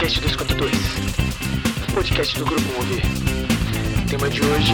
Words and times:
Podcast 0.00 0.20
242. 0.22 1.94
Podcast 1.94 2.38
do 2.38 2.46
Grupo 2.46 2.62
Mover. 2.72 3.02
Tema 4.08 4.30
de 4.30 4.40
hoje: 4.40 4.72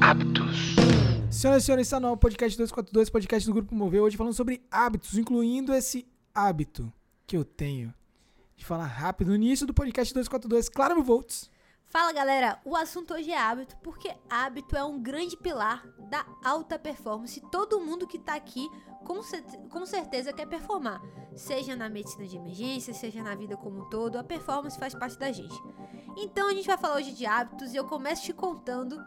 hábitos. 0.00 0.76
Senhoras 1.30 1.62
e 1.62 1.66
senhores, 1.66 1.86
está 1.86 2.00
no 2.00 2.16
podcast 2.16 2.56
242, 2.56 3.10
podcast 3.10 3.46
do 3.46 3.52
Grupo 3.52 3.74
Mover. 3.74 4.00
Hoje 4.00 4.16
falando 4.16 4.32
sobre 4.32 4.62
hábitos, 4.70 5.18
incluindo 5.18 5.74
esse 5.74 6.08
hábito 6.34 6.90
que 7.26 7.36
eu 7.36 7.44
tenho 7.44 7.92
de 8.56 8.64
falar 8.64 8.86
rápido 8.86 9.28
no 9.28 9.34
início 9.34 9.66
do 9.66 9.74
podcast 9.74 10.14
242. 10.14 10.70
Claro, 10.70 11.02
volts. 11.02 11.50
Fala 11.84 12.10
galera, 12.10 12.58
o 12.64 12.74
assunto 12.74 13.12
hoje 13.12 13.30
é 13.30 13.38
hábito, 13.38 13.76
porque 13.82 14.10
hábito 14.30 14.74
é 14.74 14.82
um 14.82 15.02
grande 15.02 15.36
pilar 15.36 15.86
da 16.08 16.24
alta 16.42 16.78
performance. 16.78 17.42
Todo 17.52 17.78
mundo 17.78 18.06
que 18.06 18.18
tá 18.18 18.36
aqui 18.36 18.70
com, 19.08 19.20
com 19.70 19.86
certeza 19.86 20.34
quer 20.34 20.46
performar, 20.46 21.00
seja 21.34 21.74
na 21.74 21.88
medicina 21.88 22.26
de 22.26 22.36
emergência, 22.36 22.92
seja 22.92 23.22
na 23.22 23.34
vida 23.34 23.56
como 23.56 23.80
um 23.80 23.88
todo, 23.88 24.18
a 24.18 24.22
performance 24.22 24.78
faz 24.78 24.94
parte 24.94 25.18
da 25.18 25.32
gente. 25.32 25.58
Então 26.18 26.48
a 26.48 26.52
gente 26.52 26.66
vai 26.66 26.76
falar 26.76 26.96
hoje 26.96 27.12
de 27.12 27.24
hábitos 27.24 27.72
e 27.72 27.76
eu 27.76 27.86
começo 27.86 28.22
te 28.22 28.34
contando 28.34 29.02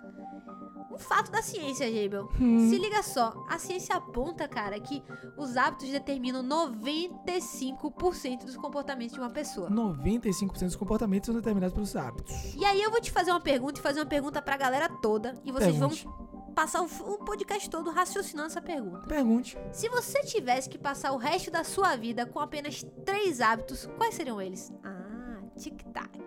um 0.92 0.98
fato 0.98 1.32
da 1.32 1.42
ciência, 1.42 1.86
Gabriel. 1.86 2.30
Se 2.38 2.78
liga 2.78 3.02
só, 3.02 3.34
a 3.48 3.58
ciência 3.58 3.96
aponta, 3.96 4.48
cara, 4.48 4.78
que 4.80 5.02
os 5.38 5.56
hábitos 5.56 5.90
determinam 5.90 6.44
95% 6.44 8.46
dos 8.46 8.58
comportamentos 8.58 9.14
de 9.14 9.20
uma 9.20 9.30
pessoa. 9.30 9.70
95% 9.70 10.66
dos 10.66 10.76
comportamentos 10.76 11.28
são 11.28 11.36
determinados 11.36 11.74
pelos 11.74 11.96
hábitos. 11.96 12.54
E 12.56 12.66
aí 12.66 12.82
eu 12.82 12.92
vou 12.92 13.00
te 13.00 13.12
fazer 13.12 13.32
uma 13.32 13.40
pergunta 13.40 13.80
e 13.80 13.84
fazer 13.84 14.02
uma 14.02 14.06
pergunta 14.06 14.42
pra 14.42 14.58
galera 14.58 14.90
toda. 15.02 15.40
E 15.46 15.52
vocês 15.52 15.78
Pergunte. 15.78 16.04
vão 16.04 16.21
passar 16.52 16.82
o, 16.82 17.18
podcast 17.20 17.70
todo 17.70 17.90
raciocinando 17.90 18.48
essa 18.48 18.62
pergunta. 18.62 19.08
Pergunte. 19.08 19.58
Se 19.72 19.88
você 19.90 20.22
tivesse 20.24 20.70
que 20.70 20.78
passar 20.78 21.12
o 21.14 21.18
resto 21.18 21.50
da 21.50 21.64
sua 21.64 21.96
vida 21.96 22.26
com 22.26 22.40
apenas 22.40 22.84
três 23.06 23.42
hábitos, 23.42 23.88
quais 23.98 24.14
seriam 24.16 24.42
eles? 24.42 24.72
Ah, 24.84 25.40
tic-tac. 25.58 26.20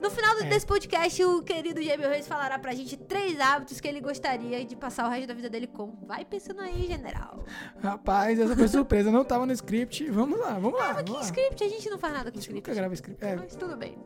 No 0.00 0.10
final 0.10 0.36
É. 0.40 0.44
desse 0.44 0.66
podcast, 0.66 1.24
o 1.24 1.42
querido 1.42 1.82
Gabriel 1.82 2.10
Reis 2.10 2.26
falará 2.28 2.58
pra 2.58 2.74
gente 2.74 2.94
três 2.96 3.40
hábitos 3.40 3.80
que 3.80 3.88
ele 3.88 4.00
gostaria 4.00 4.62
de 4.64 4.76
passar 4.76 5.06
o 5.06 5.10
resto 5.10 5.28
da 5.28 5.34
vida 5.34 5.48
dele 5.48 5.66
com. 5.66 5.92
Vai 6.02 6.24
pensando 6.26 6.60
aí, 6.60 6.86
general. 6.86 7.42
Rapaz, 7.82 8.38
essa 8.38 8.54
foi 8.54 8.68
surpresa, 8.68 9.10
não 9.10 9.24
tava 9.24 9.46
no 9.46 9.52
script. 9.52 10.10
Vamos 10.10 10.38
lá, 10.38 10.58
vamos 10.58 10.78
lá. 10.78 10.88
Que 10.96 11.10
Vamos 11.10 11.12
lá. 11.12 11.20
script? 11.22 11.64
A 11.64 11.68
gente 11.68 11.88
não 11.88 11.96
faz 11.98 12.12
nada 12.12 12.30
com 12.30 12.38
A 12.38 12.40
gente 12.40 12.50
script. 12.50 12.68
nunca 12.68 12.74
grava 12.78 12.94
script. 12.94 13.24
É, 13.24 13.36
Mas 13.36 13.56
tudo 13.56 13.76
bem. 13.78 13.96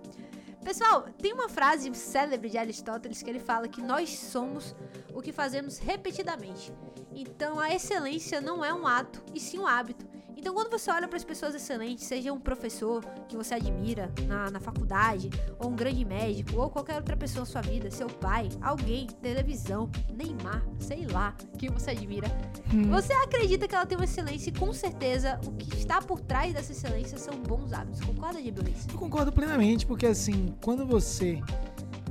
Pessoal, 0.69 1.07
tem 1.19 1.33
uma 1.33 1.49
frase 1.49 1.95
célebre 1.95 2.51
de 2.51 2.59
Aristóteles 2.59 3.23
que 3.23 3.31
ele 3.31 3.41
fala 3.41 3.69
que 3.69 3.81
nós 3.81 4.11
somos 4.11 4.77
o 5.15 5.23
que 5.23 5.33
fazemos 5.33 5.79
repetidamente. 5.79 6.71
Então 7.11 7.59
a 7.59 7.75
excelência 7.75 8.39
não 8.39 8.63
é 8.63 8.71
um 8.71 8.87
ato, 8.87 9.25
e 9.35 9.41
sim 9.41 9.59
um 9.59 9.67
hábito. 9.67 10.07
Então 10.39 10.55
quando 10.55 10.71
você 10.71 10.89
olha 10.91 11.09
para 11.09 11.17
as 11.17 11.25
pessoas 11.25 11.53
excelentes, 11.55 12.05
seja 12.05 12.33
um 12.33 12.39
professor 12.39 13.05
que 13.29 13.37
você 13.37 13.55
admira 13.55 14.11
na, 14.27 14.49
na 14.51 14.61
faculdade, 14.61 15.31
ou 15.59 15.69
um 15.69 15.75
grande 15.75 16.05
médico, 16.05 16.61
ou 16.61 16.71
qualquer 16.71 16.95
outra 16.95 17.17
pessoa 17.17 17.41
na 17.41 17.47
sua 17.47 17.61
vida, 17.61 17.91
seu 17.91 18.07
pai, 18.07 18.49
alguém, 18.63 19.09
televisão, 19.21 19.91
Neymar, 20.15 20.65
sei 20.79 21.07
lá, 21.07 21.35
que 21.59 21.69
você 21.69 21.91
admira, 21.91 22.29
Hum. 22.73 22.91
você 22.91 23.13
acredita 23.15 23.67
que 23.67 23.75
ela 23.75 23.87
tem 23.87 23.97
uma 23.97 24.05
excelência 24.05 24.51
e 24.51 24.53
com 24.53 24.73
certeza 24.73 25.41
o 25.47 25.53
que 25.53 25.75
está 25.77 26.01
por 26.01 26.21
trás 26.21 26.53
dessa 26.53 26.73
excelência 26.73 27.19
são 27.19 27.35
bons 27.35 27.73
hábitos. 27.73 28.01
Concorda, 28.01 28.39
Reis? 28.39 28.87
Eu 28.93 28.99
concordo 28.99 29.33
plenamente, 29.33 29.87
porque 29.87 30.07
assim, 30.07 30.55
quando 30.63 30.87
você 30.87 31.43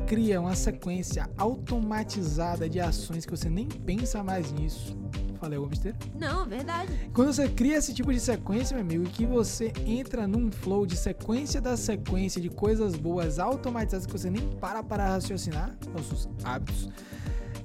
cria 0.08 0.42
uma 0.42 0.56
sequência 0.56 1.30
automatizada 1.38 2.68
de 2.68 2.80
ações 2.80 3.26
que 3.26 3.32
você 3.32 3.50
nem 3.50 3.68
pensa 3.68 4.24
mais 4.24 4.52
nisso. 4.52 4.98
Falei 5.40 5.58
alguma 5.58 5.70
besteira? 5.70 5.98
Não, 6.20 6.46
verdade. 6.46 6.92
Quando 7.14 7.32
você 7.32 7.48
cria 7.48 7.78
esse 7.78 7.94
tipo 7.94 8.12
de 8.12 8.20
sequência, 8.20 8.76
meu 8.76 8.84
amigo, 8.84 9.04
e 9.04 9.10
que 9.10 9.26
você 9.26 9.72
entra 9.86 10.28
num 10.28 10.52
flow 10.52 10.86
de 10.86 10.98
sequência 10.98 11.62
da 11.62 11.78
sequência 11.78 12.42
de 12.42 12.50
coisas 12.50 12.96
boas 12.96 13.38
automatizadas 13.40 14.06
que 14.06 14.12
você 14.12 14.30
nem 14.30 14.48
para 14.56 14.84
para 14.84 15.08
raciocinar, 15.08 15.76
nossos 15.94 16.28
hábitos, 16.44 16.90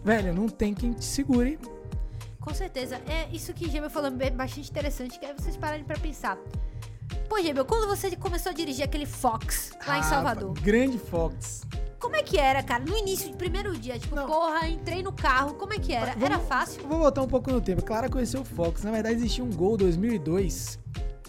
velho, 0.04 0.34
não 0.34 0.48
tem 0.48 0.74
quem 0.74 0.92
te 0.92 1.04
segure. 1.04 1.58
Com 2.40 2.52
certeza. 2.52 2.96
É 3.06 3.28
isso 3.32 3.54
que 3.54 3.70
Gêmeo 3.70 3.88
falou 3.88 4.12
é 4.20 4.30
bastante 4.30 4.68
interessante, 4.68 5.18
que 5.18 5.24
é 5.24 5.32
vocês 5.32 5.56
pararem 5.56 5.84
pra 5.84 5.96
pensar. 5.98 6.36
Pô, 7.28 7.40
Gêmeo, 7.40 7.64
quando 7.64 7.86
você 7.86 8.14
começou 8.16 8.50
a 8.50 8.54
dirigir 8.54 8.84
aquele 8.84 9.06
Fox 9.06 9.72
lá 9.86 9.96
em 9.96 10.00
Ah, 10.00 10.02
Salvador, 10.02 10.52
Grande 10.60 10.98
Fox. 10.98 11.62
Como 12.02 12.16
é 12.16 12.22
que 12.22 12.36
era, 12.36 12.62
cara? 12.62 12.84
No 12.84 12.96
início, 12.98 13.30
de 13.30 13.36
primeiro 13.36 13.72
dia, 13.78 13.98
tipo, 13.98 14.14
Não. 14.14 14.26
porra, 14.26 14.68
entrei 14.68 15.02
no 15.02 15.12
carro, 15.12 15.54
como 15.54 15.72
é 15.72 15.78
que 15.78 15.92
era? 15.94 16.12
Vamos- 16.12 16.22
Era 16.24 16.38
fácil? 16.40 16.86
Vou 16.86 16.98
voltar 16.98 17.22
um 17.22 17.28
pouco 17.28 17.50
no 17.50 17.60
tempo. 17.60 17.82
Clara 17.82 18.10
conheceu 18.10 18.40
o 18.42 18.44
Fox. 18.44 18.82
Na 18.82 18.90
verdade, 18.90 19.14
existia 19.14 19.42
um 19.44 19.50
gol 19.50 19.76
2002. 19.76 20.78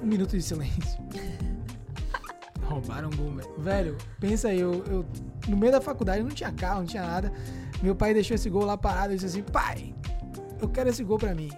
Um 0.01 0.05
minuto 0.07 0.35
de 0.35 0.41
silêncio. 0.43 0.99
Roubaram 2.63 3.09
um 3.09 3.15
gol, 3.15 3.31
velho. 3.35 3.53
Velho, 3.57 3.97
pensa 4.19 4.47
aí, 4.49 4.59
eu, 4.59 4.83
eu- 4.85 5.05
no 5.47 5.55
meio 5.57 5.71
da 5.71 5.81
faculdade 5.81 6.23
não 6.23 6.29
tinha 6.31 6.51
carro, 6.51 6.79
não 6.79 6.85
tinha 6.87 7.03
nada. 7.03 7.31
Meu 7.81 7.95
pai 7.95 8.13
deixou 8.13 8.35
esse 8.35 8.49
gol 8.49 8.65
lá 8.65 8.77
parado 8.77 9.11
e 9.13 9.15
disse 9.15 9.25
assim: 9.27 9.43
pai, 9.43 9.93
eu 10.61 10.69
quero 10.69 10.89
esse 10.89 11.03
gol 11.03 11.17
pra 11.17 11.35
mim. 11.35 11.49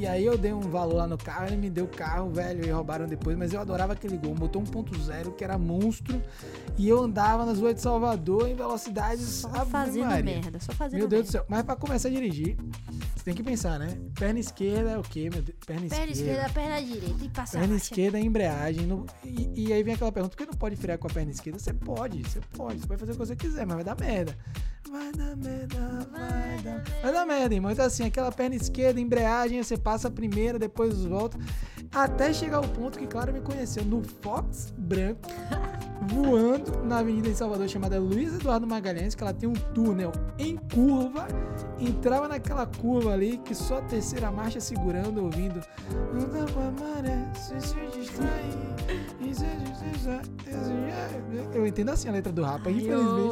E 0.00 0.06
aí 0.06 0.24
eu 0.24 0.38
dei 0.38 0.50
um 0.50 0.60
valor 0.60 0.94
lá 0.94 1.06
no 1.06 1.18
carro, 1.18 1.48
ele 1.48 1.58
me 1.58 1.68
deu 1.68 1.84
o 1.84 1.88
carro, 1.88 2.30
velho, 2.30 2.64
e 2.66 2.70
roubaram 2.70 3.06
depois, 3.06 3.36
mas 3.36 3.52
eu 3.52 3.60
adorava 3.60 3.92
aquele 3.92 4.16
gol. 4.16 4.34
Botou 4.34 4.62
1.0, 4.62 5.34
que 5.34 5.44
era 5.44 5.58
monstro, 5.58 6.22
e 6.78 6.88
eu 6.88 7.02
andava 7.02 7.44
nas 7.44 7.58
ruas 7.58 7.74
de 7.74 7.82
Salvador 7.82 8.48
em 8.48 8.54
velocidades. 8.54 9.20
Só 9.20 9.50
fazendo 9.66 10.08
merda, 10.24 10.58
só 10.58 10.72
fazendo 10.72 11.00
Meu 11.00 11.06
Deus 11.06 11.24
do 11.24 11.26
merda. 11.26 11.32
céu. 11.32 11.44
Mas 11.50 11.62
pra 11.64 11.76
começar 11.76 12.08
a 12.08 12.10
dirigir, 12.10 12.56
você 13.20 13.24
tem 13.24 13.34
que 13.34 13.42
pensar, 13.42 13.78
né? 13.78 13.98
Perna 14.18 14.40
esquerda 14.40 14.90
é 14.92 14.98
o 14.98 15.02
quê, 15.02 15.28
meu 15.30 15.42
Deus? 15.42 15.58
Perna, 15.66 15.88
Perna 15.88 16.10
esquerda. 16.10 16.12
esquerda, 16.12 16.52
perna 16.54 16.82
direita 16.82 17.24
e 17.24 17.28
passa 17.28 17.56
a 17.58 17.60
Perna 17.60 17.76
esquerda 17.76 18.18
é 18.18 18.22
embreagem. 18.22 18.86
no- 18.86 19.06
e, 19.24 19.66
e 19.68 19.72
aí 19.72 19.82
vem 19.82 19.94
aquela 19.94 20.10
pergunta: 20.10 20.34
por 20.36 20.42
que 20.44 20.50
não 20.50 20.58
pode 20.58 20.76
frear 20.76 20.98
com 20.98 21.06
a 21.06 21.10
perna 21.10 21.30
esquerda? 21.30 21.58
Você 21.58 21.72
pode, 21.74 22.22
você 22.22 22.40
pode. 22.56 22.80
Você 22.80 22.86
pode 22.86 23.00
fazer 23.00 23.12
o 23.12 23.14
que 23.14 23.26
você 23.26 23.36
quiser, 23.36 23.66
mas 23.66 23.76
vai 23.76 23.84
dar 23.84 23.96
merda. 24.00 24.36
Vai 24.90 25.12
dar 25.12 25.36
merda, 25.36 26.08
vai 26.10 26.58
dar. 26.64 26.84
Vai 27.02 27.12
dar 27.12 27.26
merda, 27.26 27.54
irmão. 27.54 27.70
Então, 27.70 27.84
assim, 27.84 28.04
aquela 28.04 28.32
perna 28.32 28.56
esquerda, 28.56 28.98
embreagem, 29.00 29.62
você 29.62 29.76
passa 29.76 30.08
a 30.08 30.10
primeira, 30.10 30.58
depois 30.58 31.04
volta. 31.04 31.38
Até 31.92 32.32
chegar 32.32 32.56
ao 32.58 32.68
ponto 32.68 32.98
que, 32.98 33.06
claro, 33.06 33.32
me 33.32 33.40
conheceu 33.40 33.84
no 33.84 34.02
Fox 34.22 34.72
branco, 34.78 35.28
voando 36.08 36.82
na 36.84 36.98
avenida 36.98 37.28
em 37.28 37.34
Salvador 37.34 37.68
chamada 37.68 37.98
Luiz 37.98 38.34
Eduardo 38.34 38.66
Magalhães, 38.66 39.14
que 39.14 39.22
ela 39.22 39.34
tem 39.34 39.48
um 39.48 39.52
túnel 39.52 40.12
em 40.38 40.56
curva. 40.56 41.26
Entrava 41.78 42.28
naquela 42.28 42.66
curva 42.66 43.12
ali 43.12 43.38
que 43.38 43.54
só 43.54 43.78
a 43.78 43.82
terceira 43.82 44.30
marcha 44.30 44.60
segurando, 44.60 45.22
ouvindo. 45.22 45.60
Eu 51.54 51.66
entendo 51.66 51.90
assim 51.90 52.08
a 52.08 52.12
letra 52.12 52.32
do 52.32 52.42
rapa, 52.42 52.70
infelizmente. 52.70 53.28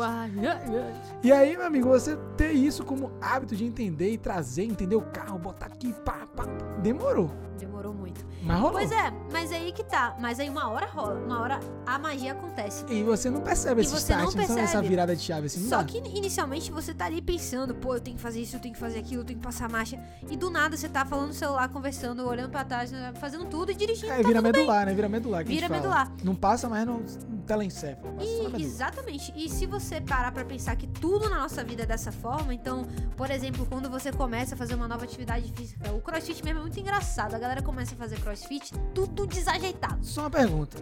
E 1.22 1.32
aí, 1.32 1.56
meu 1.56 1.66
amigo, 1.66 1.88
você 1.88 2.16
ter 2.36 2.52
isso 2.52 2.84
como 2.84 3.12
hábito 3.20 3.56
de 3.56 3.64
entender 3.64 4.10
e 4.10 4.18
trazer, 4.18 4.64
entender 4.64 4.96
o 4.96 5.02
carro, 5.02 5.38
botar 5.38 5.66
aqui, 5.66 5.92
pá, 6.04 6.26
pá, 6.36 6.44
demorou. 6.82 7.30
Demorou 7.58 7.92
muito. 7.92 8.24
Mas 8.42 8.56
rolou. 8.58 8.72
Pois 8.72 8.90
é, 8.92 9.12
mas 9.32 9.52
aí 9.52 9.72
que 9.72 9.82
tá. 9.84 10.16
Mas 10.20 10.38
aí 10.40 10.48
uma 10.48 10.68
hora 10.70 10.86
rola, 10.86 11.14
uma 11.14 11.40
hora 11.40 11.60
a 11.86 11.98
magia 11.98 12.32
acontece. 12.32 12.84
E 12.88 13.02
você 13.02 13.28
não 13.30 13.40
percebe 13.40 13.80
esse 13.82 13.90
você 13.90 14.14
não 14.14 14.20
start, 14.20 14.24
não 14.24 14.30
sabe 14.30 14.42
essa 14.44 14.54
percebe. 14.54 14.88
virada 14.88 15.16
de 15.16 15.22
chave 15.22 15.46
assim, 15.46 15.60
não 15.60 15.68
Só 15.68 15.78
dá. 15.78 15.84
que 15.84 15.98
inicialmente 15.98 16.70
você 16.70 16.94
tá 16.94 17.06
ali 17.06 17.20
pensando, 17.20 17.74
pô, 17.74 17.94
eu 17.94 18.00
tenho 18.00 18.16
que 18.16 18.22
fazer 18.22 18.40
isso, 18.40 18.56
eu 18.56 18.60
tenho 18.60 18.74
que 18.74 18.80
fazer 18.80 18.98
aquilo, 18.98 19.22
eu 19.22 19.26
tenho 19.26 19.38
que 19.38 19.44
passar 19.44 19.68
marcha. 19.68 19.98
E 20.30 20.36
do 20.36 20.50
nada 20.50 20.76
você 20.76 20.88
tá 20.88 21.04
falando 21.04 21.28
no 21.28 21.34
celular, 21.34 21.68
conversando, 21.68 22.26
olhando 22.26 22.50
pra 22.50 22.64
trás, 22.64 22.92
né, 22.92 23.12
fazendo 23.20 23.44
tudo 23.46 23.72
e 23.72 23.74
dirigindo. 23.74 24.12
É, 24.12 24.16
tá 24.16 24.28
vira 24.28 24.40
tudo 24.40 24.42
bem. 24.42 24.52
medular, 24.52 24.86
né? 24.86 24.94
Vira 24.94 25.08
medular. 25.08 25.44
Vira 25.44 25.68
fala. 25.68 25.80
medular. 25.80 26.12
Não 26.22 26.34
passa 26.34 26.68
mais 26.68 26.86
no 26.86 27.02
telencéfalo. 27.48 28.18
E, 28.20 28.62
exatamente. 28.62 29.32
E 29.34 29.48
se 29.48 29.66
você 29.66 30.00
parar 30.00 30.30
pra 30.30 30.44
pensar 30.44 30.76
que 30.76 30.86
tudo 30.86 31.30
na 31.30 31.40
nossa 31.40 31.64
vida 31.64 31.82
é 31.82 31.86
dessa 31.86 32.12
forma, 32.12 32.52
então, 32.52 32.86
por 33.16 33.30
exemplo, 33.30 33.66
quando 33.66 33.88
você 33.88 34.12
começa 34.12 34.54
a 34.54 34.58
fazer 34.58 34.74
uma 34.74 34.86
nova 34.86 35.04
atividade 35.04 35.50
física, 35.56 35.90
o 35.92 36.00
crossfit 36.00 36.44
mesmo 36.44 36.60
é 36.60 36.62
muito 36.62 36.78
engraçado. 36.78 37.34
A 37.34 37.38
galera 37.38 37.62
começa 37.62 37.94
a 37.94 37.98
fazer 37.98 38.20
crossfit, 38.20 38.72
tudo 38.94 39.26
desajeitado. 39.26 40.04
Só 40.04 40.22
uma 40.22 40.30
pergunta. 40.30 40.76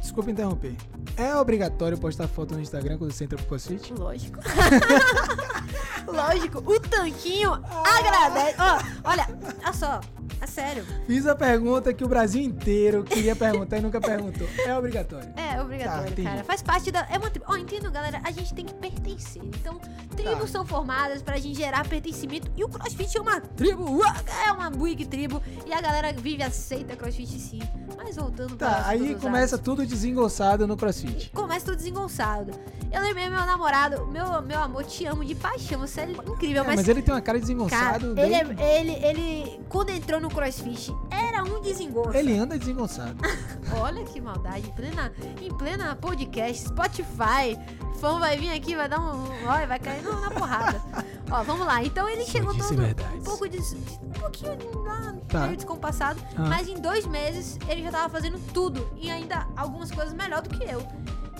Desculpa 0.00 0.30
interromper. 0.30 0.74
É 1.16 1.34
obrigatório 1.36 1.96
postar 1.96 2.26
foto 2.26 2.54
no 2.54 2.60
Instagram 2.60 2.98
quando 2.98 3.12
você 3.12 3.24
entra 3.24 3.36
pro 3.38 3.46
CrossFit? 3.46 3.92
Lógico. 3.92 4.40
Lógico. 6.06 6.58
O 6.58 6.80
tanquinho 6.80 7.52
agradece. 7.52 8.56
Ó, 8.58 9.10
olha, 9.10 9.28
olha 9.62 9.72
só. 9.72 10.00
É 10.40 10.46
sério. 10.46 10.84
Fiz 11.06 11.26
a 11.26 11.34
pergunta 11.34 11.92
que 11.92 12.04
o 12.04 12.08
Brasil 12.08 12.42
inteiro 12.42 13.02
queria 13.04 13.34
perguntar 13.34 13.78
e 13.78 13.80
nunca 13.80 14.00
perguntou. 14.00 14.46
É 14.64 14.76
obrigatório. 14.76 15.28
É 15.36 15.60
obrigatório, 15.60 16.14
Tá, 16.14 16.22
cara. 16.22 16.44
Faz 16.44 16.62
parte 16.62 16.90
da. 16.90 17.06
É 17.10 17.18
uma 17.18 17.28
tribo. 17.30 17.44
Ó, 17.48 17.56
entendo, 17.56 17.90
galera. 17.90 18.20
A 18.24 18.30
gente 18.30 18.54
tem 18.54 18.64
que 18.64 18.74
pertencer. 18.74 19.42
Então, 19.44 19.80
tribos 20.16 20.40
Tá. 20.40 20.46
são 20.46 20.66
formadas 20.66 21.22
pra 21.22 21.38
gente 21.38 21.56
gerar 21.56 21.86
pertencimento. 21.88 22.50
E 22.56 22.62
o 22.64 22.68
CrossFit 22.68 23.16
é 23.16 23.20
uma 23.20 23.40
tribo. 23.40 24.00
É 24.46 24.52
uma 24.52 24.70
big 24.70 25.06
tribo. 25.06 25.42
E 25.66 25.72
a 25.72 25.80
galera 25.80 26.12
vive, 26.12 26.42
aceita 26.42 26.94
CrossFit 26.96 27.38
sim. 27.40 27.60
Mas 27.96 28.16
voltando 28.16 28.56
pra 28.56 28.68
Tá, 28.68 28.76
assunto 28.90 28.90
aí 29.04 29.14
começa 29.16 29.58
tudo 29.58 29.84
desengonçado 29.86 30.66
no 30.66 30.76
CrossFit. 30.76 31.30
Começa 31.30 31.64
tudo 31.66 31.76
desengonçado. 31.76 32.52
Eu 32.92 33.02
lembrei 33.02 33.28
meu 33.28 33.40
namorado, 33.44 34.06
meu, 34.06 34.40
meu 34.40 34.60
amor, 34.62 34.84
te 34.84 35.04
amo 35.04 35.24
de 35.24 35.34
paixão. 35.34 35.80
Você 35.80 36.02
é 36.02 36.10
incrível, 36.10 36.62
É, 36.62 36.66
mas 36.66 36.76
mas 36.76 36.88
ele 36.88 37.02
tem 37.02 37.12
uma 37.12 37.20
cara 37.20 37.38
de 37.40 37.46
Cara, 37.46 37.98
desengonçado. 37.98 38.06
ele, 38.18 38.44
bem- 38.54 38.64
é- 38.64 38.80
ele, 38.80 38.92
ele, 39.04 39.60
quando 39.68 39.90
entrou 39.90 40.17
no 40.20 40.28
CrossFit, 40.28 40.94
era 41.10 41.42
um 41.44 41.60
desengonço. 41.60 42.16
Ele 42.16 42.36
anda 42.38 42.58
desengonçado. 42.58 43.16
Olha 43.80 44.04
que 44.04 44.20
maldade. 44.20 44.68
Em 44.68 44.72
plena, 44.72 45.12
em 45.40 45.52
plena 45.56 45.96
podcast, 45.96 46.68
Spotify. 46.68 47.58
Fã 48.00 48.18
vai 48.20 48.36
vir 48.36 48.50
aqui, 48.50 48.76
vai 48.76 48.88
dar 48.88 49.00
um. 49.00 49.24
Vai 49.44 49.78
cair 49.78 50.02
na 50.02 50.20
na 50.20 50.30
porrada. 50.30 50.80
Ó, 51.30 51.42
vamos 51.42 51.66
lá. 51.66 51.82
Então 51.82 52.08
ele 52.08 52.24
chegou 52.24 52.54
disse 52.54 52.68
todo 52.68 52.78
verdades. 52.82 53.20
um 53.20 53.22
pouco 53.24 53.48
de. 53.48 53.58
Um 53.58 54.10
pouquinho 54.20 54.82
lá, 54.84 55.14
Tá. 55.28 55.40
meio 55.44 55.56
descompassado. 55.56 56.20
Ah. 56.36 56.46
Mas 56.48 56.68
em 56.68 56.80
dois 56.80 57.06
meses 57.06 57.58
ele 57.68 57.82
já 57.82 57.90
tava 57.90 58.08
fazendo 58.08 58.38
tudo. 58.52 58.88
E 58.96 59.10
ainda 59.10 59.46
algumas 59.56 59.90
coisas 59.90 60.14
melhor 60.14 60.42
do 60.42 60.48
que 60.50 60.62
eu. 60.64 60.80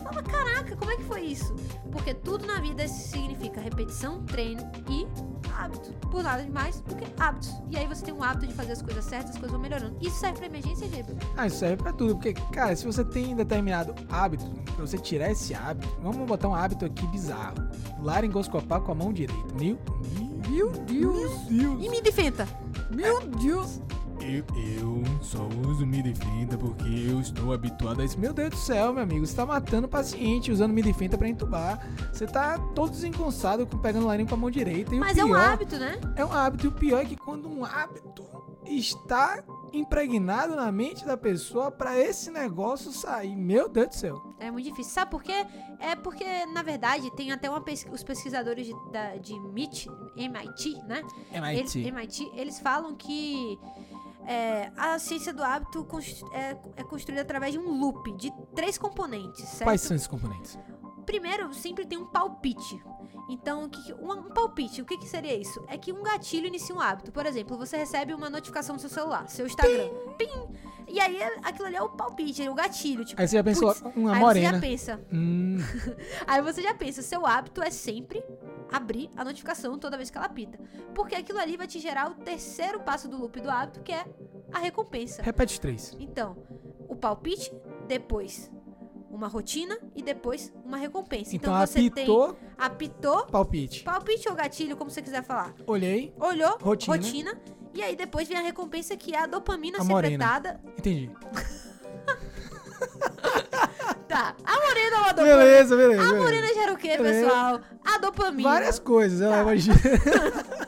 Fala, 0.03 0.23
caraca, 0.23 0.77
como 0.77 0.91
é 0.91 0.97
que 0.97 1.05
foi 1.05 1.23
isso? 1.23 1.55
Porque 1.93 2.15
tudo 2.15 2.47
na 2.47 2.61
vida 2.61 2.87
significa 2.89 3.61
repetição, 3.61 4.23
treino 4.25 4.63
e 4.89 5.07
hábito. 5.59 5.93
Por 6.09 6.23
nada 6.23 6.43
demais 6.43 6.81
do 6.81 6.95
que 6.95 7.07
hábitos. 7.19 7.53
E 7.71 7.77
aí 7.77 7.87
você 7.87 8.05
tem 8.05 8.15
um 8.15 8.23
hábito 8.23 8.47
de 8.47 8.55
fazer 8.55 8.73
as 8.73 8.83
coisas 8.83 9.05
certas, 9.05 9.31
as 9.31 9.37
coisas 9.37 9.51
vão 9.51 9.61
melhorando. 9.61 9.97
Isso 10.01 10.19
serve 10.19 10.39
pra 10.39 10.47
emergência, 10.47 10.87
Gabriel? 10.89 11.19
Ah, 11.37 11.47
isso 11.47 11.59
serve 11.59 11.77
pra 11.77 11.93
tudo. 11.93 12.15
Porque, 12.15 12.35
cara, 12.53 12.75
se 12.75 12.87
você 12.87 13.05
tem 13.05 13.35
determinado 13.35 13.95
hábito, 14.09 14.45
pra 14.75 14.87
você 14.87 14.99
tirar 14.99 15.31
esse 15.31 15.55
hábito, 15.55 15.89
vamos 16.03 16.27
botar 16.27 16.49
um 16.49 16.55
hábito 16.55 16.85
aqui 16.85 17.07
bizarro. 17.09 17.57
Laringoscopar 18.01 18.81
com 18.81 18.93
a 18.93 18.95
mão 18.95 19.13
direita. 19.13 19.55
Meu, 19.55 19.79
meu 20.49 20.71
Deus. 20.71 21.49
Meu 21.51 21.77
Deus. 21.77 21.85
E 21.85 21.89
me 21.89 22.01
defenda. 22.01 22.47
Meu 22.91 23.21
Deus. 23.27 23.81
Eu, 24.21 24.45
eu 24.57 25.03
só 25.23 25.47
uso 25.69 25.87
Midifenda 25.87 26.57
porque 26.59 26.85
eu 27.09 27.21
estou 27.21 27.53
habituado 27.53 28.01
a 28.01 28.05
isso. 28.05 28.19
Meu 28.19 28.33
Deus 28.33 28.51
do 28.51 28.57
céu, 28.57 28.93
meu 28.93 29.03
amigo. 29.03 29.27
Você 29.27 29.35
tá 29.37 29.47
matando 29.47 29.87
o 29.87 29.91
paciente 29.91 30.51
usando 30.51 30.73
Midifenda 30.73 31.17
pra 31.17 31.29
entubar. 31.29 31.79
Você 32.13 32.27
tá 32.27 32.59
todo 32.75 32.91
desengonçado 32.91 33.67
com 33.67 33.79
pegando 33.79 34.07
laringe 34.07 34.29
com 34.29 34.35
a 34.35 34.39
mão 34.39 34.51
direita. 34.51 34.95
E 34.95 34.99
Mas 34.99 35.17
o 35.17 35.21
é 35.21 35.25
um 35.25 35.29
pior, 35.29 35.41
hábito, 35.41 35.77
né? 35.79 36.01
É 36.17 36.25
um 36.25 36.33
hábito. 36.33 36.67
E 36.67 36.69
o 36.69 36.73
pior 36.73 37.03
é 37.03 37.05
que 37.05 37.17
quando 37.17 37.49
um 37.49 37.65
hábito 37.65 38.25
está 38.67 39.43
impregnado 39.73 40.55
na 40.57 40.71
mente 40.73 41.05
da 41.07 41.17
pessoa 41.17 41.71
pra 41.71 41.99
esse 41.99 42.31
negócio 42.31 42.91
sair. 42.93 43.35
Meu 43.37 43.69
Deus 43.69 43.89
do 43.89 43.95
céu. 43.95 44.35
É 44.39 44.51
muito 44.51 44.65
difícil. 44.69 44.93
Sabe 44.93 45.11
por 45.11 45.23
quê? 45.23 45.47
É 45.79 45.95
porque, 45.95 46.25
na 46.47 46.63
verdade, 46.63 47.11
tem 47.13 47.31
até 47.33 47.49
uma 47.49 47.61
pesqui- 47.61 47.91
os 47.91 48.03
pesquisadores 48.03 48.67
de, 48.67 48.75
da, 48.93 49.17
de 49.17 49.33
MIT, 49.35 49.91
MIT, 50.17 50.83
né? 50.87 51.03
Eles, 51.33 51.75
MIT. 51.77 51.89
MIT, 51.89 52.31
eles 52.35 52.59
falam 52.61 52.95
que 52.95 53.59
é, 54.29 54.71
a 54.77 54.99
ciência 54.99 55.33
do 55.33 55.43
hábito 55.43 55.87
é, 56.35 56.55
é 56.77 56.85
construída 56.85 57.23
através 57.23 57.53
de 57.53 57.59
um 57.59 57.81
loop 57.81 58.13
de 58.13 58.31
três 58.55 58.77
componentes, 58.77 59.43
certo? 59.43 59.65
Quais 59.65 59.81
são 59.81 59.97
esses 59.97 60.07
componentes? 60.07 60.59
Primeiro, 61.07 61.55
sempre 61.55 61.87
tem 61.87 61.97
um 61.97 62.05
palpite. 62.05 62.79
Então, 63.31 63.71
um, 63.99 64.25
palpite, 64.25 64.83
o 64.83 64.85
que, 64.85 64.99
que 64.99 65.09
seria 65.09 65.35
isso? 65.35 65.65
É 65.67 65.79
que 65.79 65.93
um 65.93 66.03
gatilho 66.03 66.47
inicia 66.47 66.75
um 66.75 66.81
hábito. 66.81 67.11
Por 67.11 67.25
exemplo, 67.25 67.57
você 67.57 67.79
recebe 67.79 68.13
uma 68.13 68.29
notificação 68.29 68.75
no 68.75 68.81
seu 68.81 68.91
celular, 68.91 69.27
seu 69.31 69.47
Instagram. 69.47 69.89
Pim! 70.19 70.29
E 70.87 71.01
aí, 71.01 71.23
aquilo 71.43 71.67
ali 71.67 71.77
é 71.77 71.83
o 71.83 71.89
palpite, 71.89 72.43
é 72.43 72.51
o 72.51 72.55
gatilho. 72.55 73.07
Tipo, 73.07 73.21
Aí 73.21 73.29
você 73.29 73.37
já 73.37 73.45
pensou, 73.45 73.75
uma 73.97 74.15
aí 74.15 74.21
morena. 74.21 74.49
você 74.49 74.55
já 74.55 74.61
pensa. 74.61 75.01
Hum, 75.11 75.57
Aí 76.27 76.43
você 76.43 76.63
já 76.63 76.75
pensa, 76.75 77.01
seu 77.01 77.27
hábito 77.27 77.63
é 77.63 77.71
sempre 77.71 78.23
abrir 78.71 79.11
a 79.17 79.25
notificação 79.25 79.79
toda 79.79 79.97
vez 79.97 80.11
que 80.11 80.17
ela 80.19 80.27
apita. 80.27 80.59
Porque 80.95 81.15
aquilo 81.15 81.39
ali 81.39 81.57
vai 81.57 81.67
te 81.67 81.79
gerar 81.79 82.11
o 82.11 82.15
terceiro 82.15 82.81
passo 82.81 83.09
do 83.09 83.17
loop 83.19 83.41
do 83.41 83.51
hábito, 83.51 83.81
que 83.83 83.93
é 83.93 84.05
a 84.53 84.59
recompensa. 84.59 85.23
repete 85.23 85.61
três. 85.61 85.97
Então, 85.99 86.37
o 86.89 86.95
palpite, 86.97 87.53
depois 87.87 88.51
uma 89.11 89.27
rotina 89.27 89.77
e 89.97 90.03
depois 90.03 90.53
uma 90.65 90.77
recompensa. 90.77 91.35
Então, 91.35 91.53
Então, 91.53 91.67
você 91.67 91.79
apitou, 91.81 92.33
tem 92.35 92.49
apitou, 92.59 93.27
palpite. 93.27 93.83
palpite 93.83 94.29
ou 94.29 94.35
gatilho, 94.35 94.77
como 94.77 94.91
você 94.91 95.03
quiser 95.03 95.25
falar. 95.25 95.55
Olhei, 95.67 96.15
Olhou, 96.21 96.57
Rotina. 96.61 96.97
rotina, 96.97 97.41
e 97.75 97.83
aí 97.83 97.97
depois 97.97 98.29
vem 98.29 98.37
a 98.37 98.43
recompensa 98.43 98.97
que 98.97 99.15
é 99.15 99.19
a 99.21 99.27
dopamina 99.27 99.79
A 99.81 99.85
morena. 99.85 100.25
secretada. 100.25 100.61
entendi. 100.79 101.11
Tá, 104.09 104.35
a 104.45 104.61
morena 104.61 104.97
ou 105.01 105.05
a 105.05 105.13
dopamina? 105.13 105.37
Beleza, 105.37 105.77
beleza. 105.77 106.03
A 106.03 106.05
beleza. 106.07 106.23
morena 106.23 106.55
gera 106.55 106.73
o 106.73 106.77
quê, 106.77 106.97
Beleza. 106.97 107.27
pessoal? 107.27 107.61
A 107.95 107.99
dopamina. 107.99 108.49
Várias 108.49 108.79
coisas, 108.79 109.21
ela 109.21 109.37
Tá. 109.37 109.43
imagina. 109.43 109.77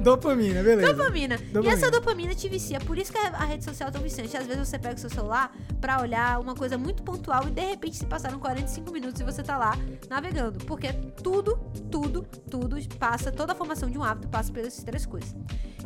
Dopamina, 0.00 0.62
beleza. 0.62 0.92
Dopamina. 0.92 1.34
E 1.34 1.38
Dopamina. 1.46 1.72
essa 1.74 1.90
dopamina 1.90 2.34
te 2.34 2.48
vicia. 2.48 2.78
Por 2.80 2.96
isso 2.96 3.12
que 3.12 3.18
a 3.18 3.44
rede 3.44 3.64
social 3.64 3.88
é 3.88 3.92
tão 3.92 4.00
viciante. 4.00 4.36
Às 4.36 4.46
vezes 4.46 4.68
você 4.68 4.78
pega 4.78 4.94
o 4.94 4.98
seu 4.98 5.10
celular 5.10 5.52
pra 5.80 6.00
olhar 6.00 6.40
uma 6.40 6.54
coisa 6.54 6.78
muito 6.78 7.02
pontual 7.02 7.48
e 7.48 7.50
de 7.50 7.60
repente 7.62 7.96
se 7.96 8.06
passaram 8.06 8.38
45 8.38 8.92
minutos 8.92 9.20
e 9.20 9.24
você 9.24 9.42
tá 9.42 9.56
lá 9.58 9.76
navegando. 10.08 10.64
Porque 10.64 10.92
tudo, 11.22 11.58
tudo, 11.90 12.22
tudo 12.50 12.76
passa, 12.96 13.32
toda 13.32 13.52
a 13.52 13.56
formação 13.56 13.90
de 13.90 13.98
um 13.98 14.04
hábito 14.04 14.28
passa 14.28 14.52
pelas 14.52 14.76
três 14.84 15.04
coisas. 15.04 15.34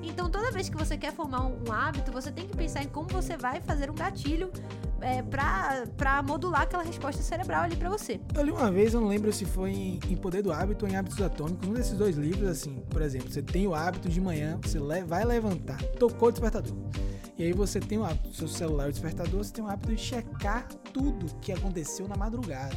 Então 0.02 0.28
toda 0.30 0.50
vez 0.50 0.68
que 0.68 0.76
você 0.76 0.96
quer 0.98 1.12
formar 1.12 1.46
um 1.46 1.72
hábito, 1.72 2.12
você 2.12 2.30
tem 2.30 2.46
que 2.46 2.56
pensar 2.56 2.82
em 2.82 2.88
como 2.88 3.08
você 3.08 3.36
vai 3.36 3.60
fazer 3.62 3.90
um 3.90 3.94
gatilho 3.94 4.52
é, 5.02 5.22
pra, 5.22 6.22
modular 6.22 6.62
aquela 6.62 6.82
resposta 6.82 7.22
cerebral 7.22 7.62
ali 7.64 7.76
pra 7.76 7.88
você. 7.88 8.20
Eu 8.34 8.42
li 8.44 8.50
uma 8.50 8.70
vez, 8.70 8.94
eu 8.94 9.00
não 9.00 9.08
lembro 9.08 9.32
se 9.32 9.44
foi 9.44 9.70
em, 9.70 10.00
em 10.08 10.16
Poder 10.16 10.42
do 10.42 10.52
Hábito 10.52 10.84
ou 10.86 10.90
em 10.90 10.96
Hábitos 10.96 11.20
Atômicos, 11.20 11.68
um 11.68 11.72
desses 11.72 11.96
dois 11.96 12.16
livros, 12.16 12.48
assim, 12.48 12.76
por 12.90 13.02
exemplo, 13.02 13.30
você 13.30 13.42
tem 13.42 13.66
o 13.66 13.74
hábito 13.74 14.08
de 14.08 14.20
manhã, 14.20 14.58
você 14.62 14.78
le- 14.78 15.04
vai 15.04 15.24
levantar, 15.24 15.82
tocou 15.98 16.28
o 16.28 16.32
despertador. 16.32 16.76
E 17.38 17.44
aí 17.44 17.52
você 17.52 17.80
tem 17.80 17.98
o 17.98 18.04
hábito, 18.04 18.32
seu 18.34 18.46
celular 18.46 18.88
o 18.88 18.92
despertador, 18.92 19.42
você 19.42 19.52
tem 19.52 19.64
o 19.64 19.68
hábito 19.68 19.94
de 19.94 20.00
checar 20.00 20.68
tudo 20.92 21.26
que 21.40 21.50
aconteceu 21.50 22.06
na 22.06 22.14
madrugada. 22.16 22.76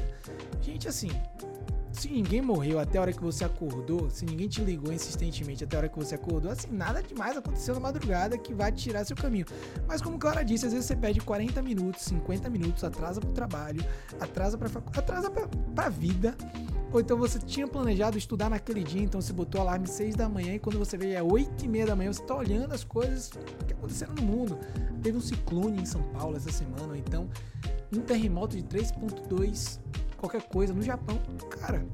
Gente, 0.62 0.88
assim, 0.88 1.10
se 1.95 2.09
ninguém 2.09 2.42
morreu 2.42 2.80
até 2.80 2.97
a 2.97 3.01
hora 3.01 3.13
que 3.13 3.21
você 3.21 3.44
acordou, 3.45 4.09
se 4.09 4.25
ninguém 4.25 4.47
te 4.47 4.62
ligou 4.62 4.92
insistentemente 4.92 5.63
até 5.63 5.75
a 5.75 5.80
hora 5.80 5.89
que 5.89 5.97
você 5.97 6.15
acordou, 6.15 6.51
assim, 6.51 6.68
nada 6.71 7.01
demais 7.01 7.36
aconteceu 7.38 7.74
na 7.74 7.80
madrugada 7.80 8.38
que 8.38 8.53
vai 8.53 8.71
tirar 8.71 9.06
seu 9.06 9.15
caminho. 9.15 9.45
Mas 9.88 10.01
como 10.01 10.18
Clara 10.19 10.44
disse, 10.44 10.65
às 10.65 10.74
vezes 10.74 10.86
você 10.88 10.95
perde 10.95 11.21
40 11.21 11.62
minutos, 11.62 12.03
50 12.03 12.50
minutos, 12.50 12.83
atrasa 12.83 13.19
pro 13.19 13.31
trabalho, 13.31 13.83
atrasa 14.19 14.57
pra, 14.57 14.69
facu- 14.69 14.97
atrasa 15.00 15.30
pra, 15.30 15.47
pra 15.74 15.89
vida. 15.89 16.36
Ou 16.92 17.00
então 17.01 17.18
você 17.18 17.39
tinha 17.39 17.68
planejado 17.68 18.18
estudar 18.18 18.50
naquele 18.50 18.83
dia, 18.83 19.01
então 19.01 19.19
você 19.19 19.33
botou 19.33 19.59
alarme 19.59 19.88
6 19.88 20.15
da 20.15 20.30
manhã 20.30 20.53
e 20.56 20.59
quando 20.59 20.80
você 20.80 20.97
vê 20.97 21.12
é 21.13 21.21
8 21.21 21.65
e 21.65 21.68
meia 21.68 21.86
da 21.86 21.95
manhã, 21.95 22.13
você 22.13 22.24
tá 22.24 22.36
olhando 22.36 22.74
as 22.74 22.83
coisas 22.83 23.31
que 23.68 23.74
aconteceram 23.74 24.13
no 24.15 24.21
mundo. 24.21 24.57
Teve 25.01 25.18
um 25.18 25.21
ciclone 25.21 25.81
em 25.81 25.86
São 25.86 26.01
Paulo 26.03 26.38
essa 26.38 26.51
semana, 26.51 26.88
ou 26.88 26.95
então 26.95 27.30
um 27.94 28.00
terremoto 28.01 28.56
de 28.56 28.63
3.2, 28.63 29.80
qualquer 30.18 30.42
coisa 30.44 30.74
no 30.74 30.82
Japão. 30.82 31.20
Cara, 31.50 31.86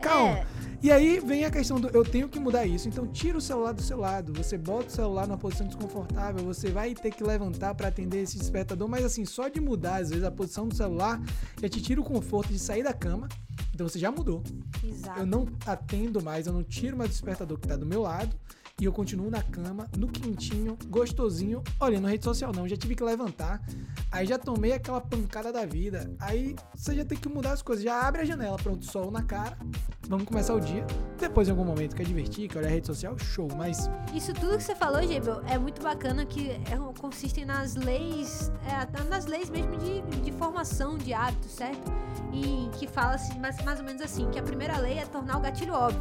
calma. 0.00 0.38
É, 0.38 0.46
E 0.82 0.92
aí 0.92 1.18
vem 1.18 1.44
a 1.44 1.50
questão 1.50 1.80
do 1.80 1.88
eu 1.88 2.04
tenho 2.04 2.28
que 2.28 2.38
mudar 2.38 2.66
isso. 2.66 2.88
Então 2.88 3.06
tira 3.06 3.38
o 3.38 3.40
celular 3.40 3.72
do 3.72 3.82
seu 3.82 3.98
lado. 3.98 4.32
Você 4.34 4.58
bota 4.58 4.88
o 4.88 4.90
celular 4.90 5.26
numa 5.26 5.38
posição 5.38 5.66
desconfortável. 5.66 6.44
Você 6.44 6.70
vai 6.70 6.94
ter 6.94 7.10
que 7.10 7.24
levantar 7.24 7.74
para 7.74 7.88
atender 7.88 8.22
esse 8.22 8.38
despertador. 8.38 8.86
Mas 8.88 9.04
assim, 9.04 9.24
só 9.24 9.48
de 9.48 9.60
mudar 9.60 9.96
às 9.96 10.10
vezes 10.10 10.24
a 10.24 10.30
posição 10.30 10.68
do 10.68 10.74
celular 10.74 11.20
já 11.60 11.68
te 11.68 11.80
tira 11.80 12.00
o 12.00 12.04
conforto 12.04 12.52
de 12.52 12.58
sair 12.58 12.82
da 12.82 12.92
cama. 12.92 13.28
Então 13.74 13.88
você 13.88 13.98
já 13.98 14.10
mudou. 14.10 14.42
exato. 14.82 15.20
Eu 15.20 15.26
não 15.26 15.46
atendo 15.66 16.22
mais, 16.22 16.46
eu 16.46 16.52
não 16.52 16.62
tiro 16.62 16.96
mais 16.96 17.10
o 17.10 17.12
despertador 17.12 17.58
que 17.58 17.68
tá 17.68 17.76
do 17.76 17.86
meu 17.86 18.02
lado. 18.02 18.36
E 18.80 18.86
eu 18.86 18.92
continuo 18.92 19.30
na 19.30 19.40
cama, 19.40 19.88
no 19.96 20.08
quentinho, 20.08 20.76
gostosinho, 20.88 21.62
olhando 21.78 22.08
rede 22.08 22.24
social 22.24 22.52
não. 22.52 22.66
Já 22.66 22.76
tive 22.76 22.96
que 22.96 23.04
levantar. 23.04 23.62
Aí 24.10 24.26
já 24.26 24.36
tomei 24.36 24.72
aquela 24.72 25.00
pancada 25.00 25.52
da 25.52 25.64
vida. 25.64 26.12
Aí 26.18 26.56
você 26.74 26.92
já 26.96 27.04
tem 27.04 27.16
que 27.16 27.28
mudar 27.28 27.52
as 27.52 27.62
coisas. 27.62 27.84
Já 27.84 28.00
abre 28.00 28.22
a 28.22 28.24
janela, 28.24 28.56
pronto, 28.56 28.84
sol 28.84 29.12
na 29.12 29.22
cara. 29.22 29.56
Vamos 30.08 30.26
começar 30.26 30.54
o 30.54 30.60
dia. 30.60 30.84
Depois, 31.18 31.46
em 31.46 31.52
algum 31.52 31.64
momento, 31.64 31.94
quer 31.94 32.04
divertir, 32.04 32.48
quer 32.48 32.58
olhar 32.58 32.68
a 32.68 32.72
rede 32.72 32.88
social, 32.88 33.16
show. 33.16 33.48
Mas 33.56 33.88
Isso 34.12 34.34
tudo 34.34 34.56
que 34.56 34.64
você 34.64 34.74
falou, 34.74 35.00
Gebel, 35.06 35.40
é 35.46 35.56
muito 35.56 35.80
bacana 35.80 36.26
que 36.26 36.50
é, 36.50 36.76
consiste 37.00 37.44
nas 37.44 37.76
leis, 37.76 38.50
é, 38.66 39.04
nas 39.04 39.26
leis 39.26 39.48
mesmo 39.50 39.76
de, 39.76 40.02
de 40.20 40.32
formação 40.32 40.98
de 40.98 41.14
hábitos, 41.14 41.52
certo? 41.52 41.92
E 42.32 42.68
que 42.76 42.88
fala 42.88 43.14
assim, 43.14 43.38
mais, 43.44 43.62
mais 43.62 43.78
ou 43.78 43.84
menos 43.84 44.00
assim, 44.00 44.30
que 44.30 44.38
a 44.38 44.42
primeira 44.42 44.78
lei 44.78 44.98
é 44.98 45.04
tornar 45.04 45.36
o 45.36 45.40
gatilho 45.40 45.74
óbvio. 45.74 46.00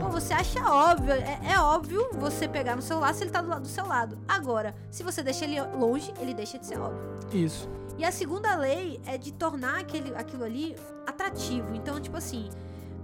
Pô, 0.00 0.06
ah, 0.06 0.08
você 0.10 0.32
acha 0.32 0.60
óbvio, 0.60 1.12
é, 1.12 1.40
é 1.54 1.58
óbvio 1.60 2.08
você 2.14 2.46
pegar 2.46 2.76
no 2.76 2.82
celular 2.82 3.12
se 3.14 3.24
ele 3.24 3.30
tá 3.30 3.40
do, 3.40 3.48
lado 3.48 3.62
do 3.62 3.68
seu 3.68 3.84
lado. 3.86 4.16
Agora, 4.28 4.74
se 4.90 5.02
você 5.02 5.20
deixa 5.22 5.44
ele 5.44 5.60
longe, 5.76 6.14
ele 6.20 6.32
deixa 6.32 6.56
de 6.58 6.66
ser 6.66 6.78
óbvio. 6.78 7.00
isso. 7.32 7.68
E 7.98 8.04
a 8.04 8.12
segunda 8.12 8.54
lei 8.54 9.00
é 9.06 9.18
de 9.18 9.32
tornar 9.32 9.80
aquele, 9.80 10.14
aquilo 10.14 10.44
ali 10.44 10.76
atrativo. 11.04 11.74
Então, 11.74 12.00
tipo 12.00 12.16
assim, 12.16 12.48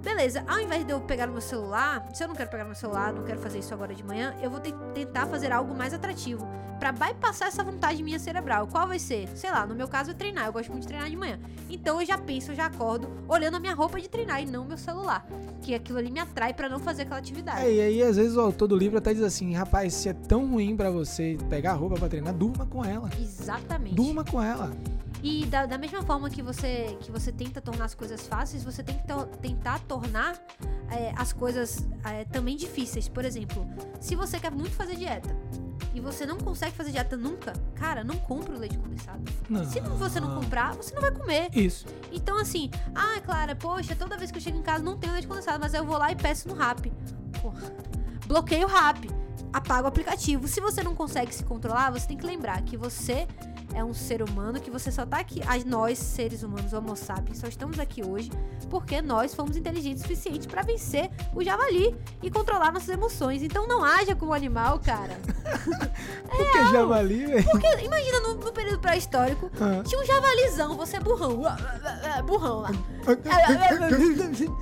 beleza, 0.01 0.45
ao 0.47 0.61
invés 0.61 0.85
de 0.87 0.93
eu 0.93 1.01
pegar 1.01 1.27
no 1.27 1.33
meu 1.33 1.43
celular, 1.43 2.07
se 2.15 2.23
eu 2.23 2.29
não 2.29 2.35
quero 2.37 2.49
pegar 2.49 2.63
no 2.63 2.71
meu 2.71 2.77
celular, 2.79 3.13
não 3.13 3.25
quero 3.25 3.41
fazer 3.41 3.59
isso 3.59 3.75
agora 3.75 3.93
de 3.93 4.05
manhã, 4.05 4.37
eu 4.41 4.49
vou 4.49 4.61
te- 4.61 4.73
tentar 4.95 5.27
fazer 5.27 5.51
algo 5.51 5.75
mais 5.75 5.93
atrativo. 5.93 6.47
Pra 6.79 6.93
bypassar 6.93 7.49
essa 7.49 7.63
vontade 7.65 8.03
minha 8.03 8.19
cerebral. 8.19 8.67
Qual 8.67 8.87
vai 8.87 8.99
ser? 8.99 9.29
Sei 9.37 9.51
lá, 9.51 9.65
no 9.67 9.75
meu 9.75 9.89
caso 9.89 10.11
é 10.11 10.15
treinar. 10.15 10.47
Eu 10.47 10.53
gosto 10.53 10.69
muito 10.71 10.83
de 10.83 10.89
treinar 10.89 11.09
de 11.09 11.17
manhã. 11.17 11.39
Então 11.71 12.01
eu 12.01 12.07
já 12.07 12.19
penso, 12.19 12.51
eu 12.53 12.55
já 12.55 12.67
acordo 12.67 13.09
olhando 13.29 13.57
a 13.57 13.61
minha 13.61 13.75
roupa 13.75 14.01
de 14.01 14.09
treinar 14.09 14.43
e 14.43 14.47
não 14.47 14.65
meu 14.65 14.77
celular. 14.77 15.27
Que 15.63 15.75
aquilo 15.75 15.99
ali 15.99 16.11
me 16.11 16.21
atrai 16.21 16.53
pra 16.53 16.69
não 16.69 16.79
fazer 16.79 17.03
aquela 17.03 17.19
atividade. 17.19 17.63
É, 17.65 17.73
e 17.73 17.81
aí, 17.81 18.03
às 18.03 18.17
vezes, 18.17 18.37
o 18.37 18.41
autor 18.41 18.69
do 18.69 18.77
livro 18.77 18.99
até 18.99 19.15
diz 19.15 19.23
assim: 19.23 19.55
rapaz, 19.55 19.95
se 19.95 20.09
é 20.09 20.13
tão 20.13 20.47
ruim 20.51 20.77
pra 20.77 20.91
você 20.91 21.39
pegar 21.49 21.73
a 21.73 21.75
roupa 21.75 21.95
pra 21.97 22.09
treinar, 22.09 22.35
durma 22.35 22.67
com 22.67 22.85
ela. 22.85 23.09
Exatamente. 23.19 23.95
Durma 23.95 24.25
com 24.25 24.43
ela. 24.43 24.71
E 25.23 25.47
da, 25.47 25.65
da 25.65 25.79
mesma 25.79 26.03
forma 26.03 26.29
que 26.29 26.43
você, 26.43 26.99
que 27.01 27.11
você 27.11 27.33
tenta 27.33 27.59
tornar 27.59 27.87
as 27.87 27.95
coisas 27.95 28.27
fáceis, 28.27 28.63
você 28.63 28.83
tem 28.83 28.99
que 28.99 29.07
to- 29.07 29.25
tentar 29.41 29.79
tornar 29.89 30.35
é, 30.91 31.15
as 31.17 31.33
coisas 31.33 31.89
é, 32.05 32.25
também 32.27 32.57
difíceis. 32.59 33.09
Por 33.09 33.25
exemplo, 33.25 33.67
se 34.01 34.15
você 34.15 34.39
quer 34.39 34.51
muito 34.51 34.73
fazer 34.73 34.97
dieta, 34.97 35.35
e 35.95 36.01
você 36.01 36.27
não 36.27 36.37
consegue 36.37 36.73
fazer 36.73 36.91
dieta 36.91 37.17
nunca, 37.17 37.53
cara, 37.75 38.03
não 38.03 38.17
compre 38.17 38.55
o 38.55 38.59
leite 38.59 38.77
condensado. 38.77 39.23
Não. 39.49 39.65
Se 39.65 39.81
você 39.81 40.19
não 40.19 40.35
comprar, 40.35 40.75
você 40.75 40.93
não 40.93 41.01
vai 41.01 41.13
comer. 41.13 41.49
Isso. 41.55 41.87
Então, 42.11 42.37
assim, 42.37 42.71
ah, 42.95 43.21
Clara, 43.25 43.55
poxa, 43.55 43.95
toda 43.95 44.17
vez 44.17 44.31
que 44.31 44.39
eu 44.39 44.43
chego 44.43 44.59
em 44.59 44.63
casa 44.63 44.83
não 44.83 44.99
tenho 44.99 45.13
leite 45.13 45.29
condensado, 45.29 45.61
mas 45.61 45.73
aí 45.73 45.81
eu 45.81 45.87
vou 45.87 45.97
lá 45.97 46.11
e 46.11 46.17
peço 46.17 46.49
no 46.49 46.55
Rap. 46.55 46.93
Porra. 47.41 47.73
Bloqueio 48.27 48.67
o 48.67 48.71
Rap. 48.71 49.09
Apaga 49.53 49.85
o 49.85 49.87
aplicativo. 49.87 50.49
Se 50.49 50.61
você 50.61 50.83
não 50.83 50.97
consegue 50.97 51.33
se 51.33 51.45
controlar, 51.45 51.91
você 51.91 52.09
tem 52.09 52.17
que 52.17 52.27
lembrar 52.27 52.61
que 52.63 52.77
você 52.77 53.29
é 53.75 53.83
um 53.85 53.93
ser 53.93 54.23
humano, 54.23 54.61
que 54.61 54.71
você 54.71 54.91
só 54.91 55.05
tá 55.05 55.19
aqui. 55.19 55.41
Nós, 55.67 55.99
seres 55.99 56.43
humanos, 56.43 56.73
Homo 56.73 56.95
sapiens, 56.97 57.39
só 57.39 57.47
estamos 57.47 57.79
aqui 57.79 58.05
hoje 58.05 58.31
porque 58.71 59.01
nós 59.03 59.35
fomos 59.35 59.57
inteligentes 59.57 60.01
o 60.03 60.07
suficiente 60.07 60.47
pra 60.49 60.63
vencer 60.63 61.11
o 61.35 61.43
javali 61.43 61.95
e 62.23 62.31
controlar 62.31 62.73
nossas 62.73 62.89
emoções. 62.89 63.43
Então 63.43 63.67
não 63.67 63.85
haja 63.85 64.15
como 64.17 64.33
animal, 64.33 64.79
cara. 64.81 65.19
Por 66.29 66.53
que 66.53 66.73
javali, 66.73 67.27
velho? 67.27 67.45
Porque 67.51 67.67
imagina 67.85 68.21
no, 68.21 68.35
no 68.35 68.53
período 68.53 68.79
pré-histórico, 68.81 69.51
Ah. 69.61 69.83
tinha 69.85 70.01
um 70.01 70.05
javalizão, 70.05 70.77
você 70.77 70.97
é 70.97 71.01
burrão. 71.01 71.43
Burrão 72.27 72.61
lá. 72.61 72.71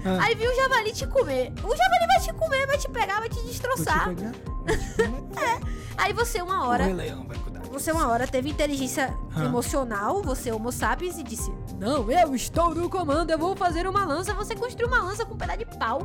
Ah. 0.04 0.25
Aí 0.25 0.35
viu 0.35 0.50
o 0.50 0.54
javali 0.54 0.92
te 0.92 1.07
comer. 1.07 1.52
O 1.62 1.76
javali 1.76 2.07
vai 2.07 2.21
te 2.21 2.33
comer, 2.35 2.66
vai 2.66 2.78
te 2.78 2.88
pegar, 2.88 3.21
vai 3.21 3.28
te 3.28 3.35
Vou 3.37 3.45
te 3.45 3.50
destroçar. 3.50 4.09
pegar. 4.09 4.33
Vou 4.66 4.76
te 4.76 4.95
comer. 4.97 5.73
Aí 5.97 6.13
você, 6.13 6.41
uma 6.43 6.67
hora, 6.67 6.85
Rei 6.85 6.95
Leão 6.95 7.25
vai 7.27 7.37
cuidar. 7.39 7.61
você, 7.71 7.93
uma 7.93 8.09
hora, 8.09 8.27
teve 8.27 8.49
inteligência 8.51 9.15
Ah. 9.35 9.45
emocional, 9.45 10.23
você, 10.23 10.51
Homo 10.53 10.73
sapiens, 10.73 11.19
e 11.19 11.23
disse: 11.23 11.53
Não, 11.79 12.11
eu 12.11 12.35
estou 12.35 12.75
no 12.75 12.89
comando, 12.89 13.31
eu 13.31 13.39
vou 13.39 13.55
fazer 13.57 13.87
uma 13.87 14.05
lança. 14.05 14.35
Você 14.35 14.55
construiu 14.55 14.89
uma 14.89 15.03
lança 15.03 15.25
com 15.25 15.35
um 15.35 15.39
pedaço 15.39 15.59
de 15.59 15.67
pau. 15.79 16.01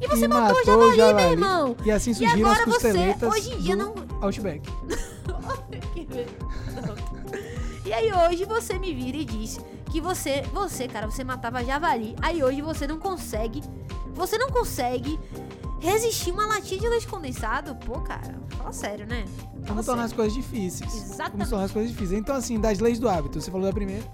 E 0.00 0.06
você 0.08 0.24
E 0.24 0.28
matou, 0.28 0.56
matou 0.56 0.62
o 0.62 0.64
javali, 0.64 0.92
o 0.92 0.96
javali. 0.96 1.14
meu 1.22 1.30
irmão. 1.32 1.76
E 1.84 1.90
assim 1.90 2.10
E 2.12 2.14
surgiram 2.14 2.50
as 2.50 2.58
agora 2.60 2.64
você, 2.78 2.88
costeletas 2.88 3.32
hoje 3.34 3.52
em 3.52 3.58
dia, 3.58 3.76
não. 3.76 3.94
Outback. 4.20 4.62
Que. 5.94 6.06
E 7.84 7.92
aí 7.92 8.12
hoje 8.12 8.44
você 8.44 8.78
me 8.78 8.94
vira 8.94 9.16
e 9.16 9.24
diz 9.24 9.58
que 9.90 10.00
você, 10.00 10.42
você, 10.52 10.86
cara, 10.86 11.10
você 11.10 11.24
matava 11.24 11.64
javali. 11.64 12.14
Aí 12.22 12.42
hoje 12.44 12.60
você 12.60 12.86
não 12.86 12.98
consegue, 12.98 13.62
você 14.14 14.36
não 14.38 14.48
consegue 14.50 15.18
resistir 15.80 16.30
uma 16.30 16.46
latinha 16.46 16.80
de 16.80 16.88
leite 16.88 17.06
condensado. 17.08 17.74
Pô, 17.76 18.00
cara, 18.00 18.38
fala 18.56 18.72
sério, 18.72 19.06
né? 19.06 19.24
Fala 19.26 19.64
Vamos 19.68 19.86
tornar 19.86 20.04
as 20.04 20.12
coisas 20.12 20.34
difíceis. 20.34 20.94
Exatamente. 20.94 21.30
Vamos 21.32 21.48
tornar 21.50 21.64
as 21.64 21.72
coisas 21.72 21.90
difíceis. 21.90 22.20
Então, 22.20 22.36
assim, 22.36 22.60
das 22.60 22.78
leis 22.78 22.98
do 22.98 23.08
hábito, 23.08 23.40
você 23.40 23.50
falou 23.50 23.66
da 23.66 23.72
primeira. 23.72 24.04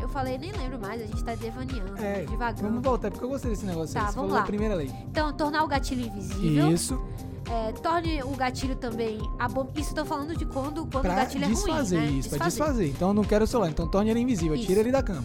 Eu 0.00 0.08
falei, 0.08 0.38
nem 0.38 0.50
lembro 0.52 0.80
mais, 0.80 1.00
a 1.02 1.06
gente 1.06 1.22
tá 1.22 1.34
devaneando, 1.36 1.96
É, 2.02 2.24
devagando. 2.24 2.62
vamos 2.68 2.82
voltar, 2.82 3.10
porque 3.10 3.24
eu 3.24 3.28
gostei 3.28 3.50
desse 3.52 3.64
negócio 3.64 3.94
Tá, 3.94 4.00
aí. 4.00 4.06
Você 4.06 4.14
vamos 4.16 4.30
falou 4.30 4.30
lá. 4.34 4.40
da 4.40 4.46
primeira 4.46 4.74
lei. 4.74 4.90
Então, 5.08 5.32
tornar 5.32 5.62
o 5.62 5.68
gatilho 5.68 6.06
invisível. 6.06 6.70
Isso, 6.72 7.00
É, 7.48 7.72
torne 7.72 8.22
o 8.22 8.30
gatilho 8.36 8.76
também. 8.76 9.18
abom- 9.38 9.68
Isso 9.76 9.92
tô 9.94 10.04
falando 10.04 10.36
de 10.36 10.44
quando, 10.46 10.86
quando 10.86 11.06
o 11.06 11.08
gatilho 11.08 11.42
é 11.44 11.46
ruim, 11.46 11.54
desfazer 11.56 11.98
né? 11.98 12.06
isso, 12.06 12.28
pra 12.30 12.46
desfazer. 12.46 12.88
Então, 12.88 13.08
eu 13.08 13.14
não 13.14 13.24
quero 13.24 13.44
o 13.44 13.46
celular, 13.46 13.70
então 13.70 13.88
torne 13.88 14.10
ele 14.10 14.20
invisível, 14.20 14.54
Isso. 14.54 14.66
tira 14.66 14.80
ele 14.80 14.92
da 14.92 15.02
cama. 15.02 15.24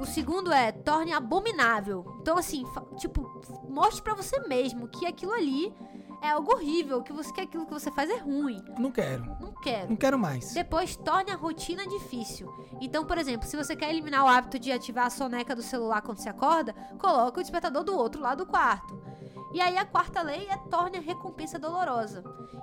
O 0.00 0.06
segundo 0.06 0.50
é 0.50 0.72
torne 0.72 1.12
abominável. 1.12 2.16
Então, 2.20 2.38
assim, 2.38 2.64
tipo, 2.96 3.42
mostre 3.68 4.02
pra 4.02 4.14
você 4.14 4.40
mesmo 4.48 4.88
que 4.88 5.06
aquilo 5.06 5.32
ali 5.32 5.72
é 6.22 6.30
algo 6.30 6.52
horrível, 6.52 7.02
que, 7.02 7.12
você, 7.12 7.32
que 7.32 7.40
aquilo 7.40 7.66
que 7.66 7.72
você 7.72 7.90
faz 7.90 8.08
é 8.10 8.16
ruim. 8.16 8.62
Não 8.78 8.90
quero, 8.90 9.24
Não 9.40 9.52
quero. 9.62 9.90
não 9.90 9.96
quero 9.96 10.18
mais. 10.18 10.52
Depois, 10.52 10.96
torne 10.96 11.30
a 11.30 11.36
rotina 11.36 11.86
difícil. 11.86 12.50
Então, 12.80 13.04
por 13.04 13.18
exemplo, 13.18 13.46
se 13.46 13.56
você 13.56 13.76
quer 13.76 13.90
eliminar 13.90 14.24
o 14.24 14.28
hábito 14.28 14.58
de 14.58 14.72
ativar 14.72 15.06
a 15.06 15.10
soneca 15.10 15.54
do 15.54 15.62
celular 15.62 16.00
quando 16.02 16.18
você 16.18 16.28
acorda, 16.28 16.74
coloque 16.98 17.38
o 17.38 17.42
despertador 17.42 17.84
do 17.84 17.94
outro 17.96 18.20
lado 18.22 18.44
do 18.44 18.50
quarto. 18.50 18.98
E 19.52 19.60
aí, 19.60 19.76
a 19.76 19.84
quarta 19.84 20.22
lei 20.22 20.48
é 20.48 20.56
torne 20.56 20.98
a 20.98 21.00
recompensa 21.00 21.58
dolorosa. 21.58 22.22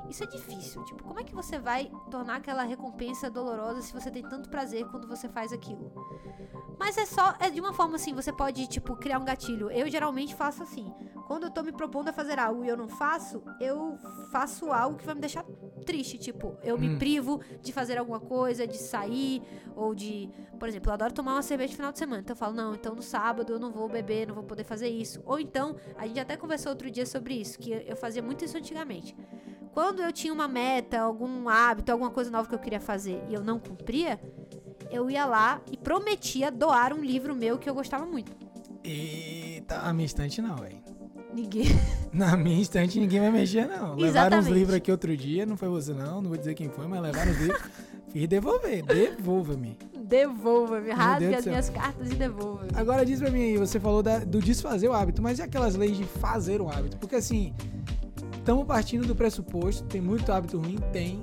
Isso 0.09 0.23
é 0.23 0.27
difícil. 0.27 0.83
Tipo, 0.85 1.03
como 1.03 1.19
é 1.19 1.23
que 1.23 1.35
você 1.35 1.59
vai 1.59 1.91
tornar 2.09 2.37
aquela 2.37 2.63
recompensa 2.63 3.29
dolorosa 3.29 3.81
se 3.81 3.93
você 3.93 4.09
tem 4.09 4.23
tanto 4.23 4.49
prazer 4.49 4.85
quando 4.87 5.07
você 5.07 5.27
faz 5.27 5.51
aquilo? 5.51 5.91
Mas 6.79 6.97
é 6.97 7.05
só, 7.05 7.35
é 7.39 7.49
de 7.49 7.59
uma 7.59 7.73
forma 7.73 7.95
assim, 7.95 8.13
você 8.13 8.31
pode, 8.31 8.67
tipo, 8.67 8.95
criar 8.95 9.19
um 9.19 9.25
gatilho. 9.25 9.69
Eu 9.71 9.89
geralmente 9.89 10.35
faço 10.35 10.63
assim. 10.63 10.93
Quando 11.27 11.43
eu 11.43 11.51
tô 11.51 11.61
me 11.61 11.73
propondo 11.73 12.07
a 12.07 12.13
fazer 12.13 12.39
algo 12.39 12.63
e 12.63 12.69
eu 12.69 12.77
não 12.77 12.87
faço, 12.87 13.43
eu 13.59 13.97
faço 14.31 14.71
algo 14.71 14.97
que 14.97 15.05
vai 15.05 15.15
me 15.15 15.21
deixar 15.21 15.43
triste. 15.83 16.17
Tipo, 16.17 16.57
eu 16.63 16.77
me 16.77 16.89
Hum. 16.89 16.97
privo 16.97 17.41
de 17.61 17.71
fazer 17.71 17.97
alguma 17.97 18.19
coisa, 18.19 18.65
de 18.67 18.77
sair, 18.77 19.41
ou 19.75 19.93
de. 19.95 20.29
Por 20.59 20.67
exemplo, 20.67 20.89
eu 20.89 20.93
adoro 20.93 21.13
tomar 21.13 21.33
uma 21.33 21.41
cerveja 21.41 21.71
no 21.71 21.75
final 21.77 21.91
de 21.91 21.99
semana. 21.99 22.21
Então 22.21 22.33
eu 22.33 22.37
falo, 22.37 22.53
não, 22.53 22.73
então 22.73 22.95
no 22.95 23.01
sábado 23.01 23.53
eu 23.53 23.59
não 23.59 23.71
vou 23.71 23.87
beber, 23.87 24.27
não 24.27 24.35
vou 24.35 24.43
poder 24.43 24.63
fazer 24.63 24.87
isso. 24.89 25.21
Ou 25.25 25.39
então, 25.39 25.75
a 25.97 26.07
gente 26.07 26.19
até 26.19 26.35
conversou 26.35 26.71
outro 26.71 26.89
dia 26.89 27.05
sobre 27.05 27.35
isso, 27.35 27.57
que 27.59 27.71
eu 27.71 27.95
fazia 27.95 28.21
muito 28.21 28.43
isso 28.43 28.57
antigamente. 28.57 29.15
Quando 29.73 30.01
eu 30.01 30.11
tinha 30.11 30.33
uma 30.33 30.47
meta, 30.47 30.99
algum 30.99 31.47
hábito, 31.47 31.91
alguma 31.91 32.09
coisa 32.09 32.31
nova 32.31 32.49
que 32.49 32.55
eu 32.55 32.59
queria 32.59 32.79
fazer 32.79 33.23
e 33.29 33.33
eu 33.35 33.43
não 33.43 33.59
cumpria, 33.59 34.19
eu 34.89 35.07
ia 35.11 35.25
lá 35.25 35.61
e 35.71 35.77
prometia 35.77 36.49
doar 36.49 36.93
um 36.93 37.03
livro 37.03 37.35
meu 37.35 37.59
que 37.59 37.69
eu 37.69 37.75
gostava 37.75 38.03
muito. 38.05 38.31
Eita, 38.83 39.75
a 39.79 39.93
minha 39.93 40.05
estante 40.05 40.41
não, 40.41 40.55
velho. 40.55 40.81
Ninguém. 41.37 41.67
Na 42.11 42.35
minha 42.35 42.59
estante 42.59 42.99
ninguém 42.99 43.19
vai 43.19 43.29
mexer, 43.31 43.67
não. 43.67 43.93
Levaram 43.95 43.99
uns 43.99 44.05
Exatamente. 44.07 44.53
livros 44.53 44.75
aqui 44.75 44.91
outro 44.91 45.15
dia, 45.15 45.45
não 45.45 45.55
foi 45.55 45.69
você 45.69 45.93
não, 45.93 46.19
não 46.21 46.29
vou 46.29 46.37
dizer 46.37 46.55
quem 46.55 46.67
foi, 46.69 46.87
mas 46.87 46.99
levaram 47.01 47.31
os 47.31 47.37
livros. 47.37 47.61
Fiz 48.11 48.27
devolver, 48.27 48.83
devolva-me. 48.83 49.77
Devolva-me, 50.03 50.89
rasgue 50.91 51.35
as 51.35 51.45
minhas 51.45 51.69
cartas 51.69 52.09
e 52.09 52.15
devolva-me. 52.15 52.69
Agora 52.73 53.05
diz 53.05 53.19
pra 53.19 53.29
mim 53.29 53.41
aí, 53.41 53.57
você 53.57 53.79
falou 53.79 54.01
da- 54.01 54.19
do 54.19 54.39
desfazer 54.39 54.87
o 54.87 54.93
hábito, 54.93 55.21
mas 55.21 55.37
e 55.37 55.41
aquelas 55.43 55.75
leis 55.75 55.95
de 55.97 56.05
fazer 56.05 56.59
o 56.61 56.69
hábito? 56.69 56.97
Porque 56.97 57.15
assim, 57.17 57.53
estamos 58.37 58.65
partindo 58.65 59.05
do 59.05 59.13
pressuposto, 59.13 59.83
tem 59.83 60.01
muito 60.01 60.31
hábito 60.31 60.57
ruim? 60.57 60.77
Tem. 60.93 61.21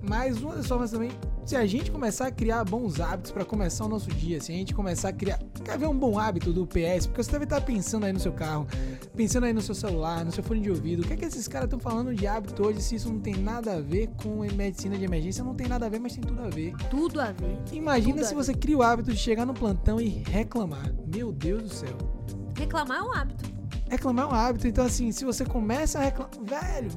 Mas 0.00 0.40
uma 0.40 0.54
das 0.54 0.66
formas 0.66 0.92
também, 0.92 1.10
se 1.44 1.56
a 1.56 1.66
gente 1.66 1.90
começar 1.90 2.28
a 2.28 2.30
criar 2.30 2.64
bons 2.64 3.00
hábitos 3.00 3.32
pra 3.32 3.44
começar 3.44 3.84
o 3.84 3.88
nosso 3.88 4.08
dia, 4.10 4.40
se 4.40 4.52
a 4.52 4.54
gente 4.54 4.74
começar 4.74 5.08
a 5.08 5.12
criar. 5.12 5.38
Quer 5.64 5.78
ver 5.78 5.86
um 5.86 5.96
bom 5.96 6.18
hábito 6.18 6.52
do 6.52 6.66
PS? 6.66 7.06
Porque 7.06 7.22
você 7.22 7.32
deve 7.32 7.44
estar 7.44 7.60
pensando 7.60 8.04
aí 8.06 8.12
no 8.12 8.20
seu 8.20 8.32
carro, 8.32 8.66
pensando 9.16 9.44
aí 9.44 9.52
no 9.52 9.60
seu 9.60 9.74
celular, 9.74 10.24
no 10.24 10.32
seu 10.32 10.42
fone 10.42 10.60
de 10.60 10.70
ouvido. 10.70 11.02
O 11.02 11.06
que 11.06 11.12
é 11.12 11.16
que 11.16 11.24
esses 11.24 11.48
caras 11.48 11.66
estão 11.66 11.80
falando 11.80 12.14
de 12.14 12.26
hábito 12.26 12.66
hoje? 12.66 12.80
Se 12.80 12.94
isso 12.94 13.12
não 13.12 13.20
tem 13.20 13.34
nada 13.34 13.74
a 13.74 13.80
ver 13.80 14.08
com 14.22 14.40
medicina 14.54 14.96
de 14.96 15.04
emergência, 15.04 15.44
não 15.44 15.54
tem 15.54 15.68
nada 15.68 15.86
a 15.86 15.88
ver, 15.88 15.98
mas 15.98 16.14
tem 16.14 16.22
tudo 16.22 16.42
a 16.42 16.48
ver. 16.48 16.74
Tudo 16.90 17.20
a 17.20 17.32
ver. 17.32 17.58
Imagina 17.72 18.18
Tudo 18.18 18.26
se 18.26 18.34
você 18.34 18.54
cria 18.54 18.76
o 18.76 18.82
hábito 18.82 19.10
de 19.12 19.18
chegar 19.18 19.44
no 19.44 19.54
plantão 19.54 20.00
e 20.00 20.08
reclamar. 20.08 20.92
Meu 21.12 21.32
Deus 21.32 21.62
do 21.62 21.68
céu. 21.68 21.96
Reclamar 22.56 22.98
é 22.98 23.02
um 23.02 23.12
hábito. 23.12 23.61
Reclamar 23.92 24.24
é 24.24 24.28
um 24.28 24.34
hábito, 24.34 24.66
então 24.66 24.86
assim, 24.86 25.12
se 25.12 25.22
você 25.22 25.44
começa 25.44 25.98
a 25.98 26.02
reclamar. 26.02 26.32
Velho, 26.40 26.90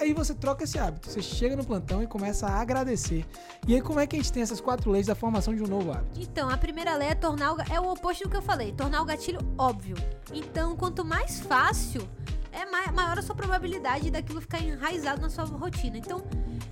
aí 0.00 0.14
você 0.14 0.32
troca 0.32 0.64
esse 0.64 0.78
hábito. 0.78 1.10
Você 1.10 1.20
chega 1.20 1.54
no 1.54 1.62
plantão 1.62 2.02
e 2.02 2.06
começa 2.06 2.46
a 2.46 2.58
agradecer. 2.58 3.26
E 3.68 3.74
aí, 3.74 3.82
como 3.82 4.00
é 4.00 4.06
que 4.06 4.16
a 4.16 4.18
gente 4.18 4.32
tem 4.32 4.42
essas 4.42 4.58
quatro 4.58 4.90
leis 4.90 5.08
da 5.08 5.14
formação 5.14 5.54
de 5.54 5.62
um 5.62 5.66
novo 5.66 5.92
hábito? 5.92 6.18
Então, 6.18 6.48
a 6.48 6.56
primeira 6.56 6.96
lei 6.96 7.08
é 7.08 7.14
tornar 7.14 7.52
o, 7.52 7.60
é 7.70 7.78
o 7.78 7.92
oposto 7.92 8.24
do 8.24 8.30
que 8.30 8.36
eu 8.38 8.40
falei, 8.40 8.72
tornar 8.72 9.02
o 9.02 9.04
gatilho 9.04 9.40
óbvio. 9.58 9.94
Então, 10.32 10.74
quanto 10.74 11.04
mais 11.04 11.38
fácil, 11.40 12.08
é 12.52 12.64
mai- 12.66 12.90
maior 12.92 13.18
a 13.18 13.22
sua 13.22 13.34
probabilidade 13.34 14.10
daquilo 14.10 14.40
ficar 14.40 14.60
enraizado 14.62 15.20
na 15.20 15.30
sua 15.30 15.44
rotina. 15.44 15.96
Então, 15.96 16.22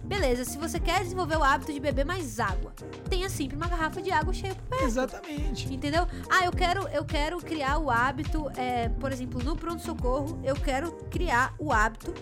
beleza, 0.05 0.45
se 0.45 0.59
você 0.59 0.79
quer 0.79 1.03
desenvolver 1.03 1.37
o 1.37 1.43
hábito 1.43 1.73
de 1.73 1.81
beber 1.81 2.05
mais 2.05 2.39
água, 2.39 2.73
tenha 3.09 3.29
sempre 3.29 3.57
uma 3.57 3.67
garrafa 3.67 4.01
de 4.03 4.11
água 4.11 4.33
cheia 4.33 4.55
por 4.55 4.65
perto. 4.65 4.85
Exatamente. 4.85 5.73
Entendeu? 5.73 6.07
Ah, 6.31 6.45
eu 6.45 6.53
quero, 6.53 6.87
eu 6.89 7.05
quero 7.05 7.39
criar 7.39 7.79
o 7.79 7.91
hábito, 7.91 8.51
é, 8.57 8.89
por 8.89 9.11
exemplo, 9.13 9.43
no 9.43 9.57
pronto-socorro, 9.57 10.39
eu 10.45 10.55
quero 10.55 10.93
criar 11.11 11.55
o 11.59 11.73
hábito 11.73 12.13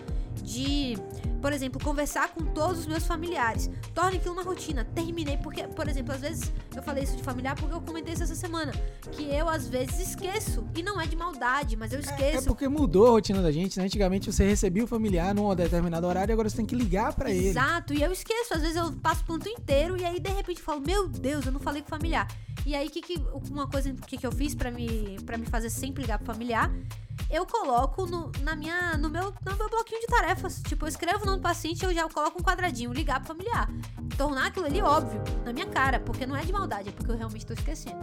de, 0.41 0.97
por 1.41 1.53
exemplo, 1.53 1.81
conversar 1.83 2.29
com 2.29 2.43
todos 2.45 2.79
os 2.79 2.87
meus 2.87 3.05
familiares. 3.05 3.69
Torne 3.93 4.17
aquilo 4.17 4.33
uma 4.33 4.43
rotina. 4.43 4.83
Terminei, 4.83 5.37
porque, 5.37 5.63
por 5.67 5.87
exemplo, 5.87 6.13
às 6.13 6.21
vezes 6.21 6.51
eu 6.75 6.83
falei 6.83 7.03
isso 7.03 7.15
de 7.15 7.23
familiar 7.23 7.55
porque 7.55 7.73
eu 7.73 7.81
comentei 7.81 8.13
isso 8.13 8.23
essa 8.23 8.35
semana. 8.35 8.71
Que 9.11 9.23
eu, 9.23 9.47
às 9.49 9.67
vezes, 9.67 9.99
esqueço. 9.99 10.65
E 10.75 10.83
não 10.83 10.99
é 10.99 11.07
de 11.07 11.15
maldade, 11.15 11.75
mas 11.75 11.91
eu 11.93 11.99
É 11.99 12.01
esqueço. 12.01 12.47
porque 12.47 12.67
mudou 12.67 13.07
a 13.07 13.09
rotina 13.11 13.41
da 13.41 13.51
gente, 13.51 13.77
né? 13.77 13.85
Antigamente 13.85 14.31
você 14.31 14.47
recebia 14.47 14.83
o 14.83 14.87
familiar 14.87 15.33
num 15.33 15.53
determinado 15.55 16.05
horário 16.07 16.31
e 16.31 16.33
agora 16.33 16.49
você 16.49 16.57
tem 16.57 16.65
que 16.65 16.75
ligar 16.75 17.13
pra 17.13 17.31
ele. 17.31 17.47
Exato, 17.47 17.93
e 17.93 18.01
eu 18.01 18.11
esqueço. 18.11 18.53
Às 18.53 18.61
vezes 18.61 18.75
eu 18.75 18.91
passo 18.93 19.21
o 19.23 19.25
plantão 19.25 19.51
inteiro 19.51 19.97
e 19.97 20.05
aí 20.05 20.19
de 20.19 20.29
repente 20.29 20.59
eu 20.59 20.65
falo, 20.65 20.81
meu 20.81 21.07
Deus, 21.07 21.45
eu 21.45 21.51
não 21.51 21.59
falei 21.59 21.81
com 21.81 21.87
o 21.87 21.89
familiar. 21.89 22.27
E 22.65 22.75
aí, 22.75 22.89
que, 22.89 23.01
que, 23.01 23.15
uma 23.49 23.67
coisa 23.67 23.91
que, 24.05 24.17
que 24.17 24.27
eu 24.27 24.31
fiz 24.31 24.53
pra 24.53 24.69
me, 24.69 25.17
pra 25.25 25.37
me 25.37 25.45
fazer 25.45 25.69
sempre 25.69 26.01
ligar 26.01 26.17
pro 26.19 26.27
familiar, 26.27 26.69
eu 27.29 27.45
coloco 27.45 28.05
no, 28.05 28.31
na 28.41 28.55
minha, 28.55 28.97
no, 28.97 29.09
meu, 29.09 29.33
no 29.45 29.55
meu 29.57 29.69
bloquinho 29.69 30.01
de 30.01 30.07
tarefas. 30.07 30.61
Tipo, 30.67 30.85
eu 30.85 30.89
escrevo 30.89 31.25
o 31.29 31.31
nome 31.33 31.41
do 31.41 31.43
paciente 31.43 31.83
eu 31.85 31.93
já 31.93 32.07
coloco 32.09 32.39
um 32.39 32.43
quadradinho, 32.43 32.91
ligar 32.91 33.19
pro 33.19 33.27
familiar. 33.35 33.69
Tornar 34.17 34.47
aquilo 34.47 34.65
ali 34.65 34.81
óbvio, 34.81 35.21
na 35.45 35.53
minha 35.53 35.65
cara, 35.67 35.99
porque 35.99 36.25
não 36.25 36.35
é 36.35 36.41
de 36.43 36.51
maldade, 36.51 36.89
é 36.89 36.91
porque 36.91 37.11
eu 37.11 37.15
realmente 37.17 37.45
tô 37.45 37.53
esquecendo. 37.53 37.99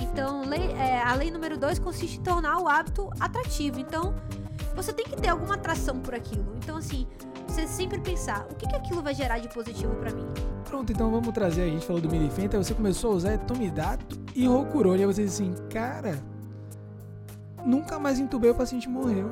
Então, 0.00 0.44
lei- 0.48 0.72
é, 0.72 1.02
a 1.02 1.12
lei 1.14 1.30
número 1.30 1.58
dois 1.58 1.78
consiste 1.78 2.18
em 2.18 2.22
tornar 2.22 2.58
o 2.60 2.68
hábito 2.68 3.10
atrativo. 3.18 3.78
Então, 3.80 4.14
você 4.74 4.92
tem 4.92 5.04
que 5.04 5.16
ter 5.16 5.28
alguma 5.28 5.54
atração 5.54 5.98
por 6.00 6.14
aquilo. 6.14 6.54
Então, 6.56 6.76
assim, 6.76 7.06
você 7.46 7.66
sempre 7.66 8.00
pensar, 8.00 8.46
o 8.50 8.54
que, 8.54 8.66
que 8.66 8.74
aquilo 8.76 9.02
vai 9.02 9.14
gerar 9.14 9.38
de 9.38 9.48
positivo 9.48 9.94
pra 9.96 10.12
mim? 10.12 10.26
Pronto, 10.64 10.92
então 10.92 11.10
vamos 11.10 11.32
trazer. 11.34 11.62
A 11.62 11.66
gente 11.68 11.84
falou 11.84 12.00
do 12.00 12.08
Milifenta, 12.08 12.56
aí 12.56 12.64
você 12.64 12.74
começou 12.74 13.12
a 13.12 13.14
usar 13.16 13.38
Tomidato 13.38 14.18
e 14.34 14.46
Rokurou. 14.46 14.96
E 14.96 15.00
aí 15.00 15.06
você 15.06 15.24
disse 15.24 15.42
assim, 15.42 15.54
cara, 15.68 16.22
nunca 17.64 17.98
mais 17.98 18.18
entubei, 18.18 18.50
o 18.50 18.54
paciente 18.54 18.88
morreu. 18.88 19.30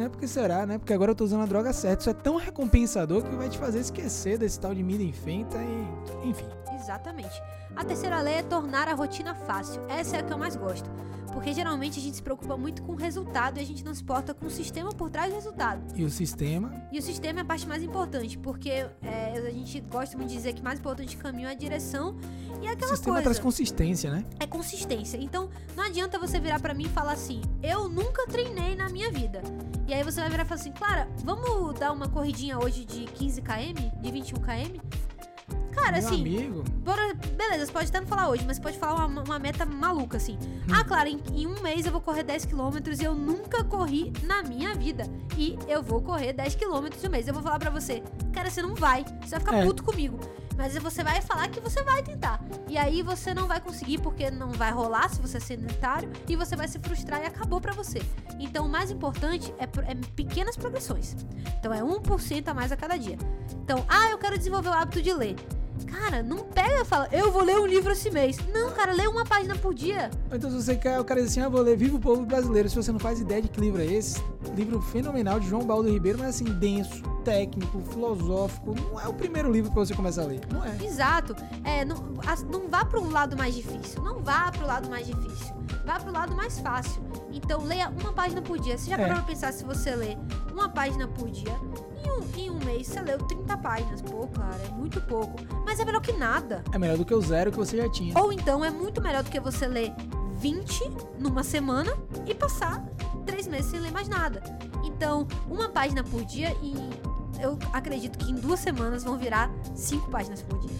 Né? 0.00 0.08
Porque 0.08 0.26
será, 0.26 0.64
né? 0.64 0.78
Porque 0.78 0.94
agora 0.94 1.10
eu 1.10 1.14
tô 1.14 1.24
usando 1.24 1.42
a 1.42 1.46
droga 1.46 1.74
certa. 1.74 2.00
Isso 2.00 2.10
é 2.10 2.14
tão 2.14 2.36
recompensador 2.36 3.22
que 3.22 3.36
vai 3.36 3.50
te 3.50 3.58
fazer 3.58 3.80
esquecer 3.80 4.38
desse 4.38 4.58
tal 4.58 4.74
de 4.74 4.82
mida 4.82 5.02
infenta 5.02 5.58
e. 5.58 6.28
Enfim. 6.28 6.46
Exatamente. 6.74 7.42
A 7.76 7.84
terceira 7.84 8.20
lei 8.22 8.36
é 8.36 8.42
tornar 8.42 8.88
a 8.88 8.94
rotina 8.94 9.34
fácil. 9.34 9.82
Essa 9.88 10.16
é 10.16 10.20
a 10.20 10.22
que 10.22 10.32
eu 10.32 10.38
mais 10.38 10.56
gosto. 10.56 10.88
Porque 11.32 11.52
geralmente 11.52 11.98
a 12.00 12.02
gente 12.02 12.16
se 12.16 12.22
preocupa 12.22 12.56
muito 12.56 12.82
com 12.82 12.92
o 12.92 12.96
resultado 12.96 13.58
e 13.58 13.60
a 13.60 13.64
gente 13.64 13.84
não 13.84 13.94
se 13.94 14.02
importa 14.02 14.34
com 14.34 14.46
o 14.46 14.50
sistema 14.50 14.90
por 14.90 15.10
trás 15.10 15.30
do 15.30 15.36
resultado. 15.36 15.80
E 15.94 16.02
o 16.02 16.10
sistema? 16.10 16.72
E 16.90 16.98
o 16.98 17.02
sistema 17.02 17.38
é 17.38 17.42
a 17.42 17.44
parte 17.44 17.68
mais 17.68 17.82
importante, 17.84 18.36
porque 18.36 18.70
é, 18.70 19.34
a 19.36 19.50
gente 19.50 19.80
gosta 19.82 20.16
muito 20.16 20.30
de 20.30 20.34
dizer 20.36 20.54
que 20.54 20.62
mais 20.62 20.80
importante 20.80 21.16
do 21.16 21.22
caminho 21.22 21.46
é 21.46 21.52
a 21.52 21.54
direção 21.54 22.16
e 22.60 22.66
é 22.66 22.70
aquela 22.70 22.92
o 22.92 22.96
sistema 22.96 23.16
coisa. 23.16 23.22
traz 23.30 23.38
consistência, 23.38 24.10
né? 24.10 24.24
É 24.40 24.46
consistência. 24.46 25.18
Então, 25.18 25.48
não 25.76 25.84
adianta 25.84 26.18
você 26.18 26.40
virar 26.40 26.58
pra 26.58 26.74
mim 26.74 26.86
e 26.86 26.88
falar 26.88 27.12
assim: 27.12 27.40
"Eu 27.62 27.88
nunca 27.88 28.26
treinei 28.26 28.74
na 28.74 28.88
minha 28.88 29.12
vida". 29.12 29.40
E 29.90 29.94
aí 29.94 30.04
você 30.04 30.20
vai 30.20 30.30
virar 30.30 30.44
e 30.44 30.46
falar 30.46 30.60
assim: 30.60 30.70
"Clara, 30.70 31.08
vamos 31.24 31.74
dar 31.76 31.90
uma 31.90 32.08
corridinha 32.08 32.56
hoje 32.56 32.84
de 32.84 33.06
15 33.06 33.42
km, 33.42 33.90
de 34.00 34.10
21 34.12 34.38
km?" 34.40 34.80
Cara, 35.72 35.98
Meu 35.98 36.06
assim, 36.06 36.20
amigo. 36.20 36.62
bora, 36.84 37.14
beleza, 37.36 37.66
você 37.66 37.72
pode 37.72 37.88
até 37.88 38.00
não 38.00 38.06
falar 38.06 38.28
hoje, 38.28 38.44
mas 38.46 38.56
você 38.56 38.62
pode 38.62 38.78
falar 38.78 39.06
uma, 39.06 39.22
uma 39.22 39.38
meta 39.38 39.64
maluca, 39.66 40.16
assim. 40.16 40.38
Ah, 40.72 40.84
Clara, 40.84 41.08
em, 41.08 41.20
em 41.32 41.46
um 41.46 41.60
mês 41.60 41.86
eu 41.86 41.92
vou 41.92 42.00
correr 42.00 42.22
10 42.22 42.44
km 42.46 42.76
e 43.00 43.04
eu 43.04 43.14
nunca 43.14 43.64
corri 43.64 44.12
na 44.22 44.42
minha 44.44 44.74
vida. 44.74 45.04
E 45.36 45.58
eu 45.66 45.82
vou 45.82 46.00
correr 46.00 46.32
10 46.34 46.54
km 46.54 46.86
no 47.02 47.10
mês. 47.10 47.26
Eu 47.26 47.34
vou 47.34 47.42
falar 47.42 47.58
pra 47.58 47.70
você, 47.70 48.00
cara, 48.32 48.48
você 48.50 48.62
não 48.62 48.74
vai. 48.76 49.04
Você 49.22 49.30
vai 49.30 49.40
ficar 49.40 49.56
É. 49.56 49.64
puto 49.64 49.82
comigo. 49.82 50.18
Mas 50.60 50.76
você 50.76 51.02
vai 51.02 51.22
falar 51.22 51.48
que 51.48 51.58
você 51.58 51.82
vai 51.82 52.02
tentar. 52.02 52.38
E 52.68 52.76
aí 52.76 53.00
você 53.00 53.32
não 53.32 53.48
vai 53.48 53.58
conseguir 53.62 53.96
porque 53.96 54.30
não 54.30 54.50
vai 54.50 54.70
rolar 54.70 55.08
se 55.08 55.18
você 55.18 55.38
é 55.38 55.40
sedentário 55.40 56.12
e 56.28 56.36
você 56.36 56.54
vai 56.54 56.68
se 56.68 56.78
frustrar 56.78 57.22
e 57.22 57.24
acabou 57.24 57.62
pra 57.62 57.72
você. 57.72 58.02
Então 58.38 58.66
o 58.66 58.68
mais 58.68 58.90
importante 58.90 59.54
é, 59.58 59.64
é 59.64 59.94
pequenas 60.14 60.58
progressões. 60.58 61.16
Então 61.58 61.72
é 61.72 61.80
1% 61.80 62.46
a 62.46 62.52
mais 62.52 62.70
a 62.72 62.76
cada 62.76 62.98
dia. 62.98 63.16
Então, 63.64 63.86
ah, 63.88 64.10
eu 64.10 64.18
quero 64.18 64.36
desenvolver 64.36 64.68
o 64.68 64.74
hábito 64.74 65.00
de 65.00 65.14
ler. 65.14 65.36
Cara, 65.86 66.22
não 66.22 66.38
pega 66.38 66.82
e 66.82 66.84
fala, 66.84 67.08
eu 67.12 67.30
vou 67.30 67.42
ler 67.42 67.58
um 67.60 67.66
livro 67.66 67.92
esse 67.92 68.10
mês. 68.10 68.36
Não, 68.52 68.70
cara, 68.72 68.92
lê 68.92 69.06
uma 69.06 69.24
página 69.24 69.54
por 69.56 69.74
dia. 69.74 70.10
Então, 70.32 70.50
se 70.50 70.56
você 70.62 70.74
quer, 70.76 70.98
o 71.00 71.04
cara 71.04 71.20
diz 71.20 71.30
assim, 71.30 71.40
ah, 71.40 71.48
vou 71.48 71.60
ler 71.62 71.76
Viva 71.76 71.96
o 71.96 72.00
Povo 72.00 72.24
Brasileiro. 72.24 72.68
Se 72.68 72.76
você 72.76 72.90
não 72.92 72.98
faz 72.98 73.20
ideia 73.20 73.42
de 73.42 73.48
que 73.48 73.60
livro 73.60 73.80
é 73.80 73.86
esse, 73.86 74.22
livro 74.56 74.80
fenomenal 74.80 75.38
de 75.40 75.48
João 75.48 75.62
Baldo 75.64 75.88
Ribeiro, 75.90 76.18
mas 76.18 76.28
assim, 76.30 76.44
denso, 76.44 77.02
técnico, 77.24 77.80
filosófico. 77.90 78.74
Não 78.74 79.00
é 79.00 79.08
o 79.08 79.14
primeiro 79.14 79.50
livro 79.50 79.70
pra 79.72 79.84
você 79.84 79.94
começar 79.94 80.22
a 80.22 80.26
ler. 80.26 80.40
Não 80.52 80.64
é. 80.64 80.76
Exato. 80.84 81.34
É, 81.64 81.84
não, 81.84 81.96
não 82.50 82.68
vá 82.68 82.84
para 82.84 83.00
um 83.00 83.10
lado 83.10 83.36
mais 83.36 83.54
difícil. 83.54 84.02
Não 84.02 84.20
vá 84.20 84.50
para 84.50 84.64
o 84.64 84.66
lado 84.66 84.88
mais 84.90 85.06
difícil. 85.06 85.54
Vá 85.84 85.98
para 85.98 86.10
o 86.10 86.12
lado 86.12 86.34
mais 86.34 86.58
fácil. 86.60 87.02
Então, 87.32 87.64
leia 87.64 87.92
uma 88.00 88.12
página 88.12 88.42
por 88.42 88.58
dia. 88.58 88.76
Você 88.78 88.90
já 88.90 88.96
É. 88.96 88.98
parou 88.98 89.14
pra 89.16 89.22
pensar 89.24 89.52
se 89.52 89.64
você 89.64 89.94
lê 89.94 90.16
uma 90.52 90.68
página 90.68 91.06
por 91.08 91.30
dia? 91.30 91.54
Em 92.10 92.20
um, 92.20 92.36
em 92.36 92.50
um 92.50 92.58
mês, 92.64 92.86
você 92.86 93.00
leu 93.00 93.18
30 93.18 93.56
páginas. 93.58 94.02
Pô, 94.02 94.26
cara, 94.28 94.60
é 94.64 94.70
muito 94.72 95.00
pouco. 95.02 95.38
Mas 95.64 95.78
é 95.78 95.84
melhor 95.84 96.00
que 96.00 96.12
nada. 96.12 96.64
É 96.72 96.78
melhor 96.78 96.96
do 96.96 97.04
que 97.04 97.14
o 97.14 97.20
zero 97.20 97.50
que 97.50 97.58
você 97.58 97.76
já 97.76 97.88
tinha. 97.88 98.18
Ou 98.18 98.32
então, 98.32 98.64
é 98.64 98.70
muito 98.70 99.00
melhor 99.00 99.22
do 99.22 99.30
que 99.30 99.38
você 99.38 99.66
ler 99.66 99.92
20 100.36 100.90
numa 101.18 101.42
semana 101.42 101.92
e 102.26 102.34
passar 102.34 102.84
três 103.26 103.46
meses 103.46 103.70
sem 103.70 103.80
ler 103.80 103.92
mais 103.92 104.08
nada. 104.08 104.42
Então, 104.84 105.26
uma 105.48 105.68
página 105.68 106.02
por 106.02 106.24
dia 106.24 106.56
e 106.62 106.74
eu 107.40 107.58
acredito 107.72 108.18
que 108.18 108.30
em 108.30 108.34
duas 108.34 108.60
semanas 108.60 109.04
vão 109.04 109.16
virar 109.16 109.50
cinco 109.74 110.10
páginas 110.10 110.42
por 110.42 110.58
dia. 110.58 110.76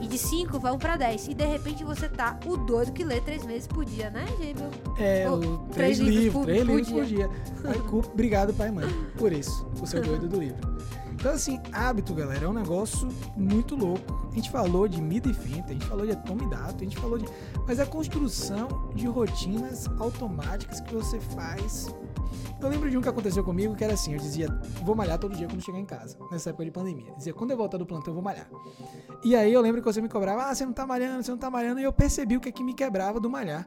E 0.00 0.06
de 0.06 0.18
cinco 0.18 0.58
vão 0.58 0.78
pra 0.78 0.96
10. 0.96 1.28
E 1.28 1.34
de 1.34 1.44
repente 1.44 1.84
você 1.84 2.08
tá 2.08 2.38
o 2.46 2.56
doido 2.56 2.92
que 2.92 3.02
lê 3.04 3.20
três 3.20 3.44
meses 3.44 3.66
por 3.66 3.84
dia, 3.84 4.10
né, 4.10 4.24
Gêmeo? 4.38 4.70
É, 4.98 5.28
Ou 5.28 5.36
o 5.38 5.58
três 5.70 5.98
três 5.98 5.98
livros 5.98 6.14
livros, 6.20 6.32
por- 6.32 6.44
três 6.46 6.64
por 6.64 6.74
livros 6.76 6.88
por 6.92 7.04
dia. 7.06 7.30
Aí, 7.64 7.80
Obrigado, 8.12 8.54
pai 8.54 8.68
e 8.68 8.72
mãe, 8.72 8.86
por 9.16 9.32
isso, 9.32 9.64
por 9.78 9.86
ser 9.86 10.02
doido 10.02 10.28
do 10.28 10.38
livro. 10.40 10.78
Então, 11.12 11.32
assim, 11.32 11.60
hábito, 11.72 12.14
galera, 12.14 12.44
é 12.44 12.48
um 12.48 12.52
negócio 12.52 13.08
muito 13.36 13.74
louco. 13.74 14.28
A 14.30 14.34
gente 14.36 14.50
falou 14.52 14.86
de 14.86 15.02
mida 15.02 15.28
e 15.28 15.34
finta, 15.34 15.70
a 15.70 15.72
gente 15.72 15.84
falou 15.86 16.06
de 16.06 16.12
atomidato, 16.12 16.76
a 16.76 16.84
gente 16.84 16.96
falou 16.96 17.18
de. 17.18 17.24
Mas 17.66 17.80
a 17.80 17.86
construção 17.86 18.68
de 18.94 19.08
rotinas 19.08 19.86
automáticas 19.98 20.80
que 20.80 20.94
você 20.94 21.18
faz. 21.18 21.92
Eu 22.60 22.68
lembro 22.68 22.90
de 22.90 22.96
um 22.96 23.00
que 23.00 23.08
aconteceu 23.08 23.44
comigo 23.44 23.74
que 23.74 23.84
era 23.84 23.94
assim: 23.94 24.12
eu 24.14 24.18
dizia, 24.18 24.48
vou 24.82 24.94
malhar 24.94 25.18
todo 25.18 25.36
dia 25.36 25.46
quando 25.46 25.64
chegar 25.64 25.78
em 25.78 25.84
casa, 25.84 26.16
nessa 26.30 26.50
época 26.50 26.64
de 26.64 26.70
pandemia. 26.70 27.12
Dizia, 27.16 27.32
quando 27.32 27.52
eu 27.52 27.56
voltar 27.56 27.78
do 27.78 27.86
plantão, 27.86 28.08
eu 28.08 28.14
vou 28.14 28.22
malhar. 28.22 28.48
E 29.24 29.34
aí 29.34 29.52
eu 29.52 29.60
lembro 29.60 29.80
que 29.80 29.86
você 29.86 30.00
me 30.00 30.08
cobrava, 30.08 30.44
ah, 30.44 30.54
você 30.54 30.64
não 30.64 30.72
tá 30.72 30.86
malhando, 30.86 31.22
você 31.22 31.30
não 31.30 31.38
tá 31.38 31.50
malhando, 31.50 31.80
e 31.80 31.84
eu 31.84 31.92
percebi 31.92 32.36
o 32.36 32.40
que 32.40 32.48
é 32.48 32.52
que 32.52 32.64
me 32.64 32.74
quebrava 32.74 33.20
do 33.20 33.30
malhar. 33.30 33.66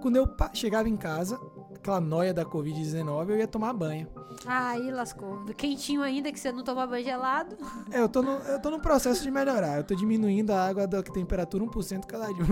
Quando 0.00 0.16
eu 0.16 0.28
chegava 0.52 0.88
em 0.88 0.96
casa, 0.96 1.38
aquela 1.82 2.00
noia 2.00 2.32
da 2.32 2.44
Covid-19, 2.44 3.30
eu 3.30 3.36
ia 3.38 3.48
tomar 3.48 3.72
banho. 3.72 4.06
Aí 4.46 4.88
lascou. 4.92 5.44
Quentinho 5.56 6.00
ainda, 6.00 6.30
que 6.30 6.38
você 6.38 6.52
não 6.52 6.62
toma 6.62 6.86
banho 6.86 7.04
gelado. 7.04 7.56
É, 7.90 8.00
eu 8.00 8.08
tô, 8.08 8.22
no, 8.22 8.30
eu 8.30 8.60
tô 8.60 8.70
no 8.70 8.80
processo 8.80 9.20
de 9.20 9.30
melhorar. 9.32 9.78
Eu 9.78 9.84
tô 9.84 9.94
diminuindo 9.96 10.52
a 10.52 10.64
água 10.64 10.86
da 10.86 11.02
temperatura 11.02 11.64
1% 11.64 12.06
cada 12.06 12.26
dia. 12.32 12.44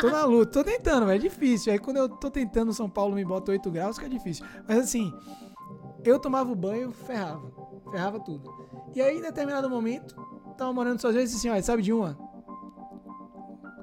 Tô 0.00 0.08
na 0.08 0.24
luta, 0.24 0.52
tô 0.52 0.64
tentando, 0.64 1.04
mas 1.04 1.16
é 1.16 1.18
difícil. 1.18 1.72
Aí 1.72 1.78
quando 1.80 1.96
eu 1.96 2.08
tô 2.08 2.30
tentando, 2.30 2.72
São 2.72 2.88
Paulo 2.88 3.14
me 3.14 3.24
bota 3.24 3.50
8 3.50 3.70
graus, 3.72 3.96
fica 3.96 4.08
difícil. 4.08 4.46
Mas 4.68 4.78
assim, 4.78 5.12
eu 6.04 6.18
tomava 6.18 6.50
o 6.50 6.54
banho, 6.56 6.92
ferrava. 6.92 7.52
Ferrava 7.90 8.20
tudo. 8.20 8.48
E 8.94 9.02
aí, 9.02 9.18
em 9.18 9.22
determinado 9.22 9.68
momento, 9.68 10.14
tava 10.56 10.72
morando 10.72 11.00
sozinho 11.00 11.22
e 11.22 11.24
disse 11.24 11.36
assim, 11.38 11.48
olha, 11.48 11.62
sabe 11.62 11.82
de 11.82 11.92
uma? 11.92 12.16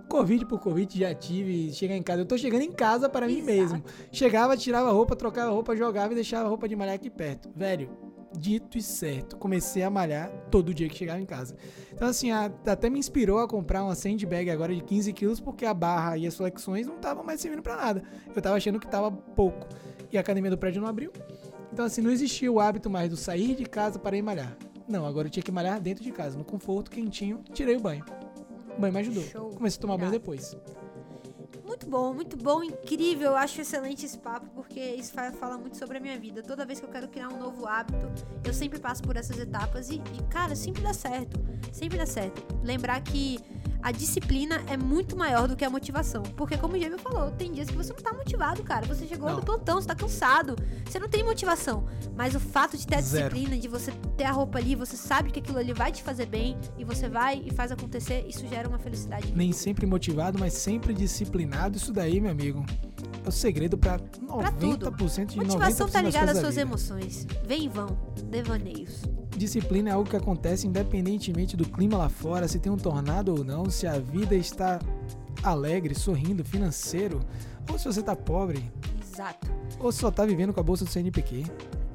Covid 0.10 0.46
por 0.46 0.60
Covid 0.60 1.00
já 1.00 1.14
tive, 1.14 1.72
chegar 1.72 1.96
em 1.96 2.04
casa. 2.04 2.22
Eu 2.22 2.26
tô 2.26 2.38
chegando 2.38 2.64
em 2.64 2.72
casa 2.72 3.08
para 3.08 3.28
mim 3.28 3.38
Exato. 3.40 3.46
mesmo. 3.52 3.84
Chegava, 4.12 4.58
tirava 4.58 4.90
a 4.90 4.92
roupa, 4.92 5.16
trocava 5.16 5.50
a 5.50 5.54
roupa, 5.54 5.76
jogava 5.76 6.12
e 6.12 6.16
deixava 6.16 6.46
a 6.46 6.50
roupa 6.50 6.68
de 6.68 6.76
malhar 6.76 6.96
aqui 6.96 7.10
perto. 7.10 7.50
Velho, 7.56 7.90
dito 8.38 8.78
e 8.78 8.82
certo, 8.82 9.38
comecei 9.38 9.84
a 9.84 9.90
malhar 9.90 10.30
todo 10.52 10.74
dia 10.74 10.90
que 10.90 10.96
chegava 10.98 11.20
em 11.22 11.26
casa. 11.26 11.56
Então, 11.94 12.08
assim, 12.08 12.32
a- 12.32 12.52
até 12.66 12.90
me 12.90 13.00
inspirou 13.00 13.40
a 13.40 13.48
comprar 13.48 13.84
uma 13.84 13.96
sandbag 13.96 14.50
agora 14.50 14.74
de 14.76 14.82
15 14.84 15.14
quilos, 15.14 15.40
porque 15.40 15.66
a 15.66 15.74
barra 15.74 16.18
e 16.18 16.26
as 16.28 16.36
flexões 16.36 16.86
não 16.88 16.96
estavam 16.96 17.24
mais 17.24 17.40
servindo 17.40 17.62
pra 17.62 17.76
nada. 17.76 18.04
Eu 18.36 18.42
tava 18.42 18.56
achando 18.56 18.80
que 18.80 18.88
tava 18.88 19.12
pouco. 19.12 19.68
E 20.12 20.18
a 20.18 20.22
academia 20.22 20.50
do 20.50 20.58
prédio 20.58 20.82
não 20.82 20.88
abriu. 20.90 21.12
Então, 21.72 21.86
assim, 21.86 22.02
não 22.02 22.10
existia 22.12 22.52
o 22.52 22.60
hábito 22.60 22.90
mais 22.90 23.10
do 23.10 23.16
sair 23.16 23.56
de 23.56 23.64
casa 23.66 24.00
para 24.00 24.18
ir 24.18 24.22
malhar. 24.24 24.58
Não, 24.88 25.06
agora 25.06 25.28
eu 25.28 25.32
tinha 25.32 25.44
que 25.44 25.52
malhar 25.52 25.80
dentro 25.80 26.04
de 26.04 26.12
casa, 26.12 26.36
no 26.36 26.44
conforto, 26.44 26.90
quentinho, 26.90 27.44
tirei 27.54 27.76
o 27.76 27.80
banho. 27.80 28.04
Banho 28.80 28.94
me 28.94 29.00
ajudou. 29.00 29.24
Show. 29.24 29.50
Comecei 29.52 29.78
a 29.78 29.82
tomar 29.82 29.98
banho 29.98 30.10
Irado. 30.10 30.20
depois. 30.20 30.56
Muito 31.66 31.86
bom, 31.88 32.14
muito 32.14 32.36
bom, 32.36 32.64
incrível. 32.64 33.32
Eu 33.32 33.38
acho 33.38 33.62
excelente 33.62 34.06
esse 34.06 34.18
papo, 34.18 34.48
porque 34.56 34.80
isso 34.80 35.14
fa- 35.14 35.32
fala 35.32 35.58
muito 35.58 35.78
sobre 35.78 35.98
a 35.98 36.02
minha 36.02 36.18
vida. 36.20 36.42
Toda 36.42 36.66
vez 36.66 36.80
que 36.80 36.86
eu 36.86 36.90
quero 36.90 37.08
criar 37.08 37.30
um 37.30 37.38
novo 37.40 37.68
hábito, 37.68 38.08
eu 38.44 38.54
sempre 38.54 38.80
passo 38.80 39.04
por 39.04 39.16
essas 39.16 39.38
etapas 39.38 39.90
e, 39.90 39.96
e, 39.96 40.24
cara, 40.30 40.56
sempre 40.56 40.82
dá 40.82 40.94
certo. 40.94 41.40
Sempre 41.72 41.98
dá 41.98 42.06
certo. 42.08 42.44
Lembrar 42.64 43.02
que 43.02 43.40
a 43.82 43.92
disciplina 43.92 44.62
é 44.68 44.76
muito 44.76 45.16
maior 45.16 45.48
do 45.48 45.56
que 45.56 45.64
a 45.64 45.70
motivação. 45.70 46.22
Porque, 46.36 46.58
como 46.58 46.76
o 46.76 46.80
Gêmeo 46.80 47.00
falou, 47.00 47.32
tem 47.32 47.52
dias 47.52 47.70
que 47.70 47.76
você 47.76 47.94
não 47.94 48.00
tá 48.02 48.12
motivado, 48.14 48.62
cara. 48.64 48.86
Você 48.86 49.08
chegou 49.08 49.30
Não. 49.30 49.38
do 49.38 49.46
plantão, 49.46 49.80
você 49.82 49.88
tá 49.88 49.96
cansado. 49.96 50.56
Você 50.86 51.00
não 51.00 51.08
tem 51.08 51.24
motivação. 51.24 51.86
Mas 52.16 52.36
o 52.36 52.40
fato 52.40 52.78
de 52.78 52.86
ter 52.86 52.96
a 52.96 53.02
Zero. 53.02 53.34
disciplina, 53.34 53.60
de 53.62 53.68
você 53.68 53.92
ter 54.18 54.26
a 54.26 54.32
roupa 54.32 54.58
ali, 54.58 54.76
você 54.76 54.98
sabe 54.98 55.32
que 55.32 55.40
aquilo 55.40 55.58
ali 55.58 55.72
vai 55.74 55.92
te 55.92 56.04
fazer 56.04 56.26
bem 56.26 56.58
e 56.78 56.84
você 56.84 57.08
vai 57.08 57.42
e 57.46 57.52
faz 57.52 57.72
acontecer, 57.72 58.26
isso 58.28 58.46
gera 58.48 58.68
uma 58.68 58.80
felicidade. 58.80 59.34
Nem 59.36 59.52
sempre 59.54 59.86
motivado, 59.86 60.38
mas 60.38 60.54
sempre 60.54 60.94
disciplinado. 60.94 61.78
Isso 61.78 61.94
daí, 61.94 62.20
meu 62.20 62.32
amigo, 62.32 62.66
é 63.26 63.30
o 63.30 63.32
segredo 63.32 63.78
pra 63.78 63.98
90% 64.00 65.26
de 65.28 65.36
90% 65.40 65.46
Motivação 65.46 65.88
tá 65.88 66.02
das 66.02 66.14
ligada 66.14 66.32
às 66.34 66.38
suas 66.40 66.56
vida. 66.56 66.62
emoções. 66.62 67.26
Vem 67.46 67.64
e 67.66 67.70
vão. 67.70 67.98
Devaneios. 68.30 69.02
Disciplina 69.40 69.90
é 69.90 69.94
algo 69.94 70.10
que 70.10 70.18
acontece 70.18 70.68
independentemente 70.68 71.56
do 71.56 71.66
clima 71.66 71.98
lá 71.98 72.10
fora, 72.10 72.46
se 72.46 72.60
tem 72.60 72.70
um 72.70 72.76
tornado 72.76 73.34
ou 73.34 73.44
não, 73.46 73.70
se 73.70 73.88
a 73.88 73.98
vida 73.98 74.36
está 74.36 74.80
alegre, 75.42 75.96
sorrindo, 75.96 76.44
financeiro, 76.44 77.22
ou 77.72 77.80
se 77.80 77.86
você 77.86 78.04
tá 78.04 78.18
pobre, 78.18 78.70
Exato. 79.02 79.50
ou 79.80 79.94
se 79.94 80.00
só 80.00 80.12
tá 80.12 80.26
vivendo 80.26 80.54
com 80.54 80.60
a 80.60 80.64
bolsa 80.64 80.84
do 80.84 80.92
CNPq. 80.92 81.46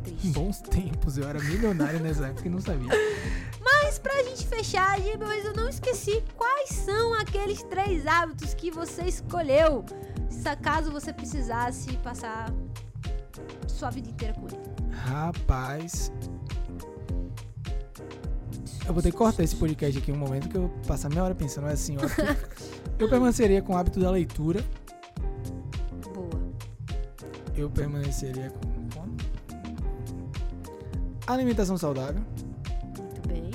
Triste. 0.03 0.29
bons 0.29 0.61
tempos, 0.61 1.19
eu 1.19 1.29
era 1.29 1.39
milionário 1.39 2.01
nessa 2.01 2.29
época 2.29 2.49
e 2.49 2.51
não 2.51 2.61
sabia. 2.61 2.91
Mas 3.61 3.99
pra 3.99 4.23
gente 4.23 4.47
fechar, 4.47 4.99
mas 5.19 5.45
eu 5.45 5.55
não 5.55 5.69
esqueci 5.69 6.23
quais 6.37 6.71
são 6.71 7.15
aqueles 7.15 7.63
três 7.63 8.07
hábitos 8.07 8.53
que 8.53 8.71
você 8.71 9.03
escolheu. 9.03 9.85
Se 10.29 10.57
caso 10.57 10.91
você 10.91 11.13
precisasse 11.13 11.97
passar 11.99 12.53
sua 13.67 13.91
vida 13.91 14.09
inteira 14.11 14.35
com 14.35 14.47
ele. 14.47 14.59
Rapaz. 14.91 16.11
Eu 18.87 18.93
vou 18.93 19.03
ter 19.03 19.11
que 19.11 19.17
cortar 19.17 19.43
esse 19.43 19.57
podcast 19.57 19.99
aqui 19.99 20.13
um 20.13 20.17
momento 20.17 20.49
que 20.49 20.57
eu 20.57 20.69
vou 20.69 20.71
passar 20.87 21.09
meia 21.09 21.25
hora 21.25 21.35
pensando, 21.35 21.65
mas 21.65 21.75
assim, 21.81 21.97
ó. 21.97 22.01
Eu 22.99 23.09
permaneceria 23.09 23.61
com 23.61 23.73
o 23.73 23.77
hábito 23.77 23.99
da 23.99 24.11
leitura. 24.11 24.65
Boa. 26.13 26.53
Eu 27.57 27.69
permaneceria 27.71 28.51
com. 28.51 28.75
Alimentação 31.27 31.79
saudável. 31.79 32.23
Muito 32.99 33.27
bem. 33.27 33.51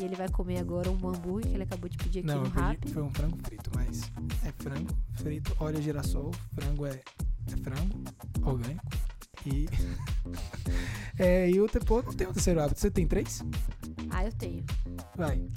E 0.00 0.04
ele 0.04 0.16
vai 0.16 0.28
comer 0.30 0.58
agora 0.58 0.90
um 0.90 0.94
hambúrguer 1.08 1.48
que 1.48 1.54
ele 1.54 1.62
acabou 1.62 1.88
de 1.88 1.98
pedir 1.98 2.20
aqui 2.20 2.28
Não, 2.28 2.40
no 2.40 2.46
eu 2.46 2.50
rap. 2.50 2.90
foi 2.90 3.02
um 3.02 3.10
frango 3.10 3.38
frito, 3.44 3.70
mas 3.74 4.10
é 4.44 4.52
frango 4.62 4.90
frito, 5.14 5.54
óleo 5.60 5.82
girassol, 5.82 6.30
frango 6.54 6.86
é, 6.86 7.00
é 7.52 7.56
frango 7.62 8.02
orgânico 8.42 8.82
e 9.46 9.68
É, 11.18 11.50
e 11.50 11.60
o 11.60 11.68
pô, 11.86 12.02
não 12.02 12.12
tem 12.14 12.26
o 12.26 12.32
terceiro 12.32 12.60
hábito. 12.60 12.80
Você 12.80 12.90
tem 12.90 13.06
três? 13.06 13.44
Ah, 14.22 14.26
eu 14.26 14.32
tenho. 14.32 14.64
Vai. 15.16 15.48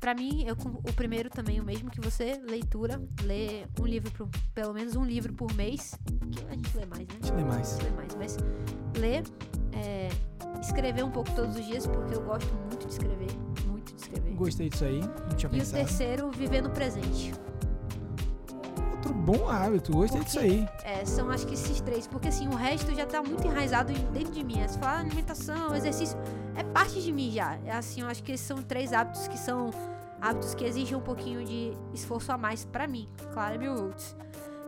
Pra 0.00 0.14
mim, 0.14 0.44
eu, 0.46 0.54
o 0.54 0.92
primeiro 0.94 1.28
também, 1.30 1.60
o 1.60 1.64
mesmo 1.64 1.90
que 1.90 2.00
você, 2.00 2.40
leitura. 2.48 3.00
Ler 3.22 3.68
um 3.80 3.86
livro, 3.86 4.10
por, 4.12 4.28
pelo 4.54 4.72
menos 4.74 4.96
um 4.96 5.04
livro 5.04 5.32
por 5.32 5.52
mês. 5.54 5.94
Que 6.32 6.44
a 6.48 6.52
gente 6.52 6.76
lê 6.76 6.86
mais, 6.86 7.00
né? 7.06 7.14
Deixa 7.20 7.32
eu 7.32 7.36
ler 7.36 7.44
mais. 7.44 7.78
ler 7.78 7.92
mais, 7.92 8.14
mas 8.16 8.36
ler, 8.98 9.22
é, 9.72 10.08
escrever 10.60 11.04
um 11.04 11.10
pouco 11.10 11.30
todos 11.32 11.54
os 11.56 11.64
dias, 11.66 11.86
porque 11.86 12.14
eu 12.14 12.22
gosto 12.22 12.52
muito 12.54 12.86
de 12.86 12.92
escrever, 12.92 13.30
muito 13.66 13.94
de 13.94 14.00
escrever. 14.00 14.34
Gostei 14.34 14.68
disso 14.70 14.84
aí. 14.86 15.00
Não 15.00 15.36
tinha 15.36 15.50
E 15.52 15.54
o 15.54 15.58
pensado. 15.58 15.76
terceiro, 15.84 16.30
viver 16.32 16.62
no 16.62 16.70
presente. 16.70 17.32
Outro 18.92 19.14
bom 19.14 19.48
hábito. 19.48 19.92
Gostei 19.92 20.20
Porque- 20.20 20.24
disso 20.24 20.38
aí. 20.40 20.68
É, 20.84 21.04
são 21.04 21.30
acho 21.30 21.46
que 21.46 21.54
esses 21.54 21.80
três, 21.82 22.06
porque 22.06 22.28
assim, 22.28 22.48
o 22.48 22.54
resto 22.54 22.94
já 22.94 23.06
tá 23.06 23.22
muito 23.22 23.46
enraizado 23.46 23.92
dentro 23.92 24.32
de 24.32 24.42
mim. 24.42 24.60
É, 24.60 24.66
Se 24.68 24.78
falar 24.78 25.00
alimentação, 25.00 25.74
exercício, 25.74 26.18
é 26.60 26.64
parte 26.64 27.00
de 27.00 27.10
mim 27.10 27.30
já. 27.30 27.58
É 27.64 27.72
assim, 27.72 28.02
eu 28.02 28.06
acho 28.06 28.22
que 28.22 28.32
esses 28.32 28.46
são 28.46 28.62
três 28.62 28.92
hábitos 28.92 29.26
que 29.26 29.38
são 29.38 29.70
hábitos 30.20 30.54
que 30.54 30.64
exigem 30.64 30.96
um 30.96 31.00
pouquinho 31.00 31.44
de 31.44 31.72
esforço 31.94 32.30
a 32.30 32.36
mais 32.36 32.64
pra 32.64 32.86
mim. 32.86 33.08
Claro, 33.32 33.54
é 33.54 33.58
meu 33.58 33.74
roots. 33.74 34.14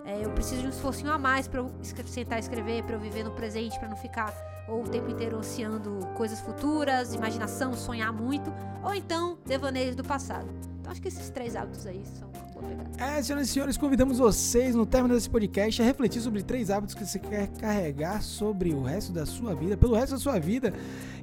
É, 0.05 0.25
eu 0.25 0.31
preciso 0.31 0.63
de 0.63 0.67
um 0.67 0.71
esforcinho 0.71 1.13
a 1.13 1.19
mais 1.19 1.47
pra 1.47 1.61
eu 1.61 1.71
sentar 2.07 2.39
escrever, 2.39 2.83
pra 2.83 2.97
eu 2.97 3.01
viver 3.01 3.23
no 3.23 3.31
presente, 3.33 3.79
pra 3.79 3.89
não 3.89 3.97
ficar 3.97 4.35
ou 4.69 4.85
o 4.85 4.89
tempo 4.89 5.11
inteiro 5.11 5.37
ansiando 5.37 5.99
coisas 6.17 6.41
futuras, 6.41 7.15
imaginação, 7.15 7.75
sonhar 7.75 8.13
muito, 8.13 8.53
ou 8.83 8.95
então 8.95 9.39
devaneios 9.45 9.95
do 9.95 10.03
passado. 10.03 10.49
Então 10.81 10.91
acho 10.91 11.03
que 11.03 11.09
esses 11.09 11.31
três 11.31 11.55
hábitos 11.55 11.87
aí 11.87 12.03
são 12.19 12.32
pegada. 12.63 12.91
É, 12.99 13.23
senhoras 13.23 13.49
e 13.49 13.51
senhores, 13.51 13.77
convidamos 13.77 14.19
vocês 14.19 14.75
no 14.75 14.87
término 14.87 15.15
desse 15.15 15.29
podcast 15.29 15.83
a 15.83 15.85
refletir 15.85 16.21
sobre 16.21 16.43
três 16.43 16.71
hábitos 16.71 16.95
que 16.95 17.05
você 17.05 17.19
quer 17.19 17.49
carregar 17.49 18.23
sobre 18.23 18.73
o 18.73 18.83
resto 18.83 19.13
da 19.13 19.27
sua 19.27 19.55
vida, 19.55 19.77
pelo 19.77 19.95
resto 19.95 20.13
da 20.13 20.19
sua 20.19 20.39
vida, 20.39 20.73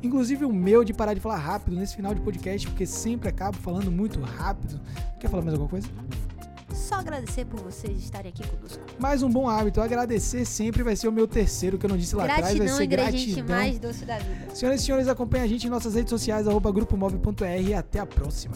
inclusive 0.03 0.45
o 0.45 0.51
meu 0.53 0.83
de 0.83 0.93
parar 0.93 1.13
de 1.13 1.19
falar 1.19 1.37
rápido 1.37 1.75
nesse 1.77 1.95
final 1.95 2.13
de 2.13 2.21
podcast, 2.21 2.67
porque 2.67 2.85
sempre 2.85 3.29
acabo 3.29 3.57
falando 3.57 3.91
muito 3.91 4.19
rápido. 4.19 4.79
Quer 5.19 5.29
falar 5.29 5.43
mais 5.43 5.53
alguma 5.53 5.69
coisa? 5.69 5.87
Só 6.73 6.95
agradecer 6.95 7.45
por 7.45 7.59
vocês 7.61 7.99
estarem 7.99 8.31
aqui 8.31 8.47
conosco. 8.47 8.79
Mais 8.99 9.23
um 9.23 9.29
bom 9.29 9.49
hábito, 9.49 9.81
agradecer 9.81 10.45
sempre 10.45 10.83
vai 10.83 10.95
ser 10.95 11.07
o 11.07 11.11
meu 11.11 11.27
terceiro, 11.27 11.77
que 11.77 11.85
eu 11.85 11.89
não 11.89 11.97
disse 11.97 12.15
lá 12.15 12.23
atrás, 12.23 12.41
vai 12.41 12.55
Gratidão, 12.55 12.77
ser 12.77 12.87
gratidão. 12.87 13.55
mais 13.55 13.79
doce 13.79 14.05
da 14.05 14.17
vida. 14.17 14.55
Senhoras 14.55 14.81
e 14.81 14.85
senhores, 14.85 15.07
acompanhe 15.07 15.43
a 15.43 15.47
gente 15.47 15.65
em 15.67 15.69
nossas 15.69 15.95
redes 15.95 16.09
sociais, 16.09 16.47
arroba 16.47 16.71
grupomob.r 16.71 17.61
e 17.63 17.73
até 17.73 17.99
a 17.99 18.05
próxima. 18.05 18.55